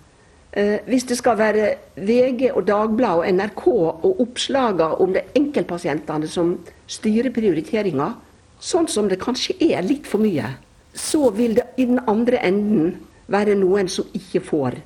[0.52, 6.28] Eh, hvis det skal være VG og Dagbladet og NRK og oppslagene om de enkeltpasientene
[6.28, 6.54] som
[6.86, 8.12] styrer prioriteringa,
[8.60, 10.54] sånn som det kanskje er litt for mye,
[10.96, 12.94] så vil det i den andre enden
[13.32, 14.78] være noen som ikke får.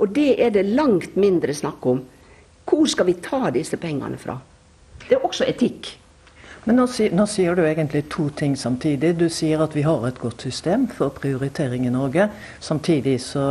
[0.00, 2.04] Og det er det langt mindre snakk om.
[2.64, 4.38] Hvor skal vi ta disse pengene fra?
[5.08, 5.99] Det er også etikk.
[6.64, 6.84] Men nå,
[7.16, 9.14] nå, sier du egentlig to ting samtidig.
[9.16, 12.26] Du sier at vi har et godt system for prioritering i Norge.
[12.60, 13.44] Samtidig så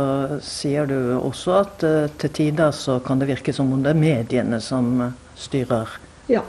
[0.46, 3.98] sier du også at uh, til tider så kan det virke som om det er
[3.98, 4.92] mediene som
[5.34, 5.90] styrer.
[6.30, 6.44] Ja,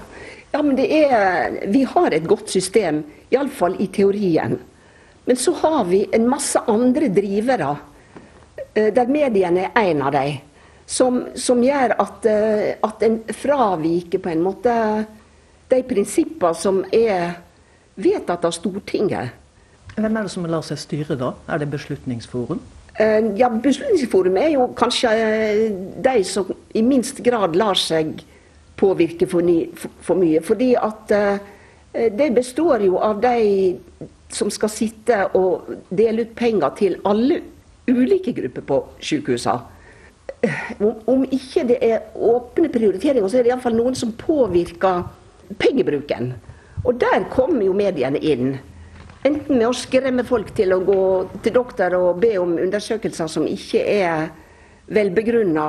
[0.51, 3.01] ja, men det er, Vi har et godt system,
[3.34, 4.59] iallfall i teorien.
[5.26, 10.38] Men så har vi en masse andre drivere, uh, der mediene er en av dem,
[10.86, 14.78] som, som gjør at, uh, at en fraviker på en måte
[15.72, 17.38] de prinsippene som er
[18.01, 19.38] vedtatt av Stortinget.
[19.95, 21.34] Hvem er det som lar seg styre da?
[21.51, 22.61] Er det Beslutningsforum?
[22.99, 25.11] Eh, ja, Beslutningsforum er jo kanskje
[26.03, 28.22] de som i minst grad lar seg
[28.82, 29.45] påvirke for,
[30.17, 30.41] mye.
[30.41, 31.38] Fordi at uh,
[31.93, 33.78] det består jo av de
[34.32, 37.41] som skal sitte og dele ut penger til alle
[37.91, 39.59] ulike grupper på sykehusene.
[40.82, 45.03] Om ikke det er åpne prioriteringer, så er det iallfall noen som påvirker
[45.60, 46.34] pengebruken.
[46.86, 48.56] Og der kommer jo mediene inn.
[49.28, 51.02] Enten med å skremme folk til å gå
[51.45, 54.32] til doktor og be om undersøkelser som ikke er
[54.91, 55.68] velbegrunna,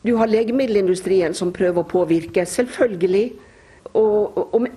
[0.00, 3.26] du har legemiddelindustrien som prøver å påvirke, selvfølgelig.
[4.00, 4.68] Og, og,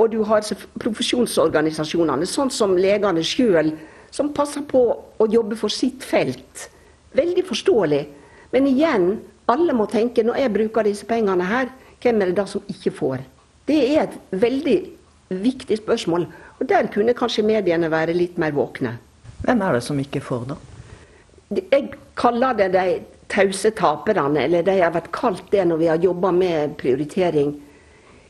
[0.00, 0.42] og du har
[0.82, 3.70] profesjonsorganisasjonene, sånn som legene sjøl,
[4.10, 6.66] som passer på å jobbe for sitt felt.
[7.14, 8.02] Veldig forståelig.
[8.50, 9.08] Men igjen,
[9.44, 11.68] Alle må tenke når jeg bruker disse pengene her,
[12.00, 13.24] hvem er det da som ikke får?
[13.68, 14.78] Det er et veldig
[15.44, 16.26] viktig spørsmål.
[16.60, 18.96] Og der kunne kanskje mediene være litt mer våkne.
[19.44, 20.60] Hvem er det som ikke får, da?
[21.54, 22.84] Jeg kaller det de
[23.32, 27.54] tause taperne, eller de har vært kalt det når vi har jobba med prioritering.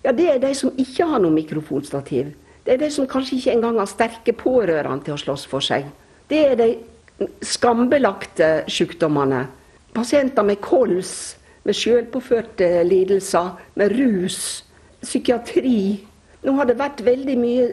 [0.05, 2.33] Ja, det er de som ikke har noe mikrofonstativ.
[2.65, 5.87] Det er de som kanskje ikke engang har sterke pårørende til å slåss for seg.
[6.29, 6.69] Det er de
[7.45, 9.45] skambelagte sykdommene.
[9.95, 14.65] Pasienter med kols, med selvpåførte lidelser, med rus,
[15.05, 16.05] psykiatri.
[16.45, 17.69] Nå har det vært veldig mye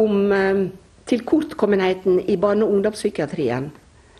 [0.00, 0.66] om eh,
[1.10, 3.70] tilkortkommenheten i barne- og ungdomspsykiatrien.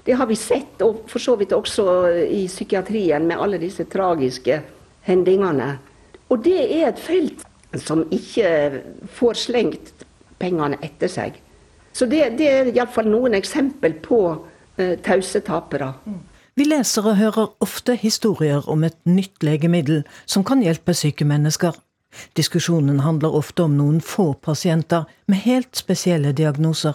[0.05, 1.87] Det har vi sett, og for så vidt også
[2.29, 4.61] i psykiatrien, med alle disse tragiske
[5.09, 5.79] hendelsene.
[6.29, 7.45] Og det er et felt
[7.81, 8.83] som ikke
[9.17, 10.05] får slengt
[10.39, 11.41] pengene etter seg.
[11.95, 14.21] Så det, det er iallfall noen eksempel på
[14.77, 15.93] eh, tause tapere.
[16.55, 21.75] Vi lesere hører ofte historier om et nytt legemiddel som kan hjelpe syke mennesker.
[22.37, 26.95] Diskusjonen handler ofte om noen få pasienter med helt spesielle diagnoser.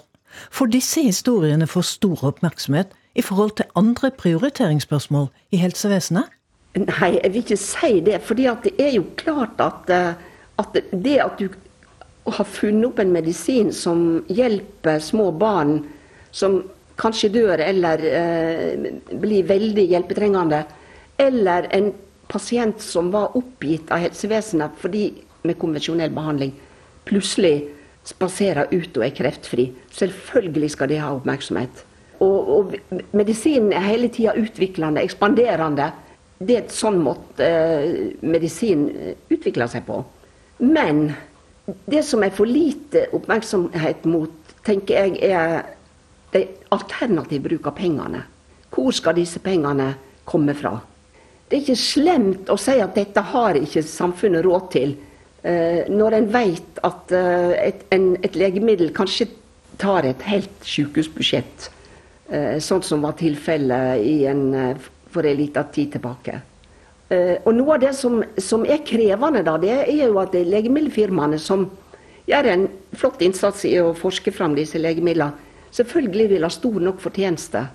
[0.54, 6.30] For disse historiene får stor oppmerksomhet i forhold til andre prioriteringsspørsmål i helsevesenet?
[6.78, 8.20] Nei, jeg vil ikke si det.
[8.24, 10.14] For det er jo klart at, eh,
[10.62, 11.50] at det at du
[12.30, 15.80] har funnet opp en medisin som hjelper små barn
[16.32, 16.62] som
[17.00, 20.64] kanskje dør eller eh, blir veldig hjelpetrengende,
[21.18, 21.94] eller en
[22.30, 25.10] pasient som var oppgitt av helsevesenet fordi
[25.48, 26.54] med konvensjonell behandling
[27.10, 27.70] plutselig
[28.08, 29.70] spaserer ut og er kreftfri.
[29.94, 31.84] Selvfølgelig skal de ha oppmerksomhet.
[32.20, 32.76] Og, og
[33.16, 35.90] medisinen er hele tida utviklende, ekspanderende.
[36.40, 38.88] Det er et sånn måte eh, medisin
[39.32, 40.02] utvikler seg på.
[40.64, 41.10] Men
[41.90, 45.64] det som er for lite oppmerksomhet mot, tenker jeg er
[46.34, 48.24] det alternativ bruk av pengene.
[48.70, 49.94] Hvor skal disse pengene
[50.30, 50.76] komme fra?
[51.50, 54.92] Det er ikke slemt å si at dette har ikke samfunnet råd til,
[55.42, 59.26] eh, når en vet at eh, et, en, et, legemiddel kanskje
[59.82, 61.66] tar et helt sykehusbudsjett,
[62.30, 64.78] eh, sånn som var tilfellet
[65.10, 66.38] for en liten tid tilbake.
[67.10, 71.64] Og Noe av det som, som, er krevende, da, det er jo at legemiddelfirmaene som
[72.30, 75.34] gjør en flott innsats i å forske fram disse legemidlene,
[75.74, 77.66] selvfølgelig vil ha stor nok fortjeneste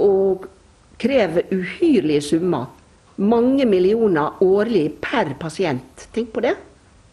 [0.00, 0.48] og
[0.96, 2.77] krever uhyrlige summer.
[3.18, 6.08] Mange millioner årlig per pasient.
[6.14, 6.54] Tenk på det.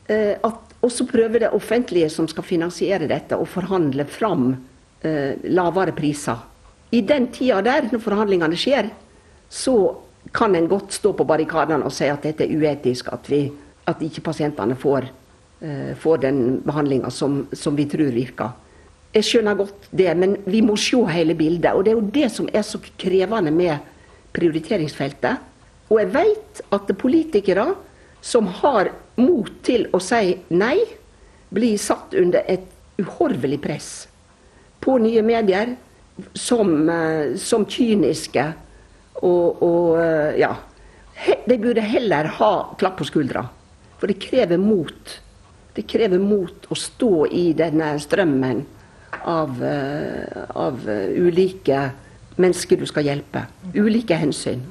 [0.08, 0.38] Eh,
[0.86, 4.52] og så prøver det offentlige som skal finansiere dette, å forhandle fram
[5.02, 6.44] eh, lavere priser.
[6.94, 8.92] I den tida der, når forhandlingene skjer,
[9.50, 9.78] så
[10.36, 13.48] kan en godt stå på barrikadene og si at dette er uetisk, at, vi,
[13.90, 15.10] at ikke pasientene får,
[15.66, 18.54] eh, får den behandlinga som, som vi tror virker.
[19.16, 21.72] Jeg skjønner godt det, men vi må se hele bildet.
[21.74, 23.80] Og det er jo det som er så krevende med
[24.36, 25.42] prioriteringsfeltet.
[25.90, 27.68] Og jeg vet at politikere
[28.26, 28.90] som har
[29.22, 30.80] mot til å si nei,
[31.54, 32.66] blir satt under et
[33.00, 33.90] uhorvelig press
[34.82, 35.76] på nye medier
[36.34, 38.46] som, eh, som kyniske
[39.22, 40.54] og, og eh, ja.
[41.46, 43.46] De burde heller ha klapp på skuldra.
[44.02, 45.14] For det krever mot.
[45.76, 48.66] Det krever mot å stå i denne strømmen
[49.24, 50.84] av, eh, av
[51.16, 51.80] ulike
[52.42, 53.46] mennesker du skal hjelpe.
[53.76, 54.66] Ulike hensyn.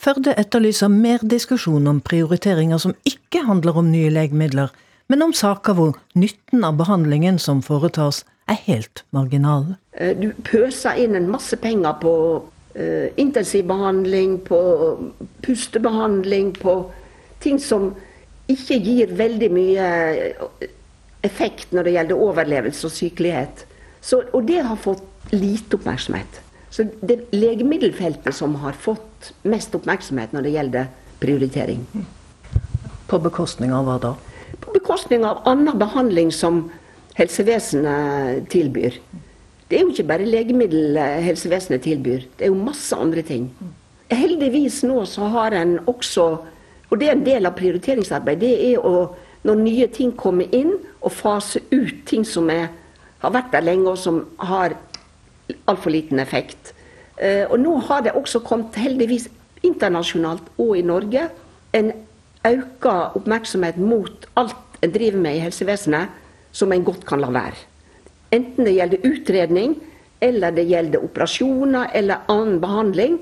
[0.00, 4.72] Førde etterlyser mer diskusjon om prioriteringer som ikke handler om nye legemidler,
[5.08, 9.74] men om saker hvor nytten av behandlingen som foretas, er helt marginal.
[9.96, 12.12] Eh, du pøser inn en masse penger på
[12.76, 14.58] uh, intensivbehandling, på
[15.46, 16.74] pustebehandling, på
[17.40, 17.94] ting som
[18.52, 19.86] ikke gir veldig mye
[21.24, 23.64] effekt når det gjelder overlevelse og sykelighet.
[24.04, 26.42] Så, og det har fått lite oppmerksomhet.
[26.74, 30.88] Så det er legemiddelfeltet som har fått mest oppmerksomhet når det gjelder
[31.22, 31.84] prioritering.
[33.06, 34.14] På bekostning av hva da?
[34.58, 36.64] På bekostning av annen behandling som
[37.14, 38.98] helsevesenet tilbyr.
[39.68, 43.46] Det er jo ikke bare legemiddel helsevesenet tilbyr, det er jo masse andre ting.
[44.10, 46.26] Heldigvis nå så har en også,
[46.90, 49.06] og det er en del av prioriteringsarbeid, det er å
[49.44, 52.70] når nye ting kommer inn, og fase ut ting som er
[53.24, 54.74] har vært der lenge, og som har
[55.66, 56.74] altfor liten effekt.
[57.16, 59.28] Eh, og nå har det også kommet, heldigvis
[59.64, 61.28] internasjonalt og i Norge,
[61.74, 61.92] en
[62.44, 66.10] økt oppmerksomhet mot alt en driver med i helsevesenet,
[66.52, 67.56] som en godt kan la være.
[68.34, 69.78] Enten det gjelder utredning,
[70.20, 73.18] eller det gjelder operasjoner eller annen behandling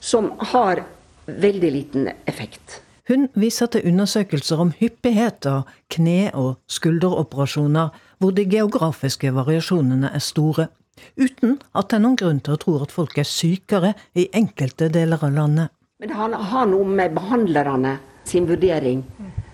[0.00, 0.84] som har
[1.26, 2.80] veldig liten effekt.
[3.08, 7.88] Hun viser til undersøkelser om hyppighet av kne- og skulderoperasjoner,
[8.18, 10.68] hvor de geografiske variasjonene er store,
[11.16, 14.90] uten at det er noen grunn til å tro at folk er sykere i enkelte
[14.92, 15.74] deler av landet.
[15.98, 17.96] Men det har noe med behandlerne
[18.28, 19.02] sin vurdering.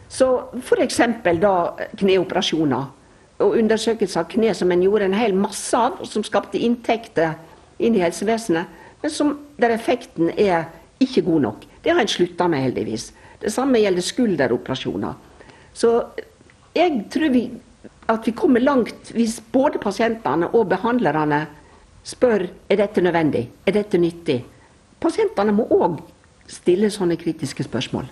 [0.09, 0.29] Så
[0.61, 1.01] f.eks.
[1.41, 1.55] da
[1.97, 2.85] kneoperasjoner
[3.43, 7.35] og undersøkelse av kne som en gjorde en hel masse av, og som skapte inntekter
[7.83, 10.69] inn i helsevesenet, men som der effekten er
[11.03, 11.65] ikke god nok.
[11.83, 13.11] Det har en slutta med, heldigvis.
[13.43, 15.17] Det samme gjelder skulderoperasjoner.
[15.75, 15.91] Så
[16.77, 17.49] jeg tror vi,
[18.11, 21.45] at vi kommer langt hvis både pasientene og behandlerne
[22.05, 24.43] spør er dette nødvendig, er dette nyttig.
[25.01, 26.03] Pasientene må òg
[26.51, 28.11] stille sånne kritiske spørsmål.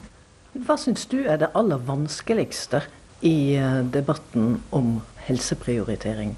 [0.64, 2.82] Hva syns du er det aller vanskeligste
[3.24, 6.34] i eh, debatten om helseprioritering?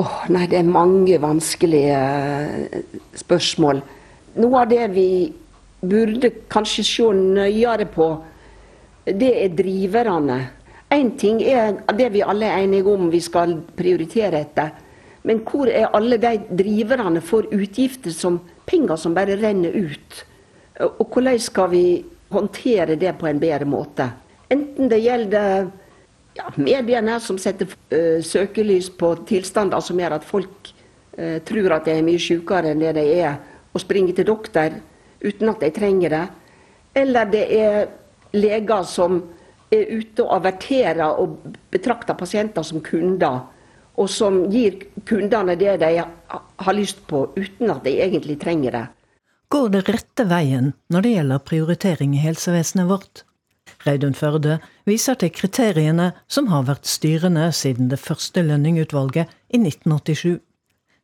[0.00, 2.84] Oh, nei, det er mange vanskelige eh,
[3.18, 3.82] spørsmål.
[4.42, 5.08] Noe av det vi
[5.82, 8.08] burde kanskje se nøyere på,
[9.06, 10.38] det er driverne.
[10.92, 14.72] Én ting er det vi alle er enige om vi skal prioritere etter.
[15.24, 20.24] Men hvor er alle de driverne for utgifter som penger som bare renner ut?
[20.82, 21.84] Og hvordan skal vi
[22.32, 24.10] håndtere det på en bedre måte?
[24.52, 25.70] Enten det gjelder
[26.36, 30.72] ja, mediene som setter uh, søkelys på tilstander som gjør at folk
[31.18, 33.38] uh, tror at de er mye sykere enn det de er,
[33.72, 34.74] og springer til doktor
[35.22, 36.24] uten at de trenger det.
[37.00, 37.86] Eller det er
[38.36, 39.22] leger som
[39.72, 41.38] er ute og averterer og
[41.72, 43.42] betrakter pasienter som kunder,
[43.96, 48.86] og som gir kundene det de har lyst på, uten at de egentlig trenger det.
[49.52, 53.24] Går det rette veien når det gjelder prioritering i helsevesenet vårt?
[53.84, 60.40] Reidun Førde viser til kriteriene som har vært styrende siden det første lønningutvalget i 1987.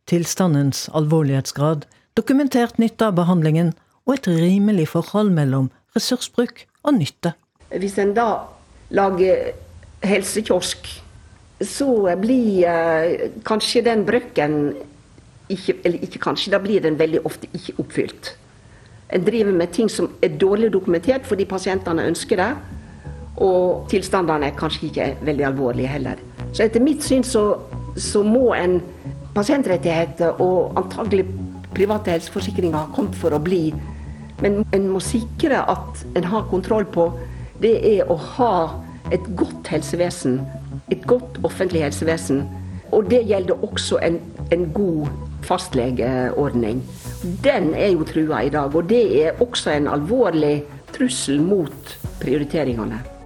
[0.09, 1.85] Tilstandens alvorlighetsgrad,
[2.16, 3.75] dokumentert nytte av behandlingen
[4.09, 7.35] og et rimelig forhold mellom ressursbruk og nytte.
[7.77, 8.29] Hvis en da
[8.91, 9.53] lager
[10.07, 10.89] helsekiosk,
[11.61, 11.89] så
[12.20, 14.61] blir uh, kanskje den brøkken
[15.49, 18.36] ikke, Eller ikke kanskje, da blir den veldig ofte ikke oppfylt.
[19.09, 22.51] En driver med ting som er dårlig dokumentert fordi pasientene ønsker det.
[23.41, 26.20] Og tilstandene er kanskje ikke veldig alvorlige heller.
[26.53, 27.55] Så etter mitt syn så,
[27.97, 28.80] så må en
[29.34, 31.24] pasientrettigheter og antagelig
[31.74, 33.70] private helseforsikringer ha kommet for å bli.
[34.43, 37.09] Men en må sikre at en har kontroll på
[37.63, 38.55] det er å ha
[39.15, 40.41] et godt helsevesen.
[40.93, 42.45] Et godt offentlig helsevesen.
[42.93, 44.21] Og det gjelder også en,
[44.55, 45.09] en god
[45.45, 46.81] fastlegeordning.
[47.45, 50.63] Den er jo trua i dag, og det er også en alvorlig
[50.95, 53.18] trussel mot prioriteringene.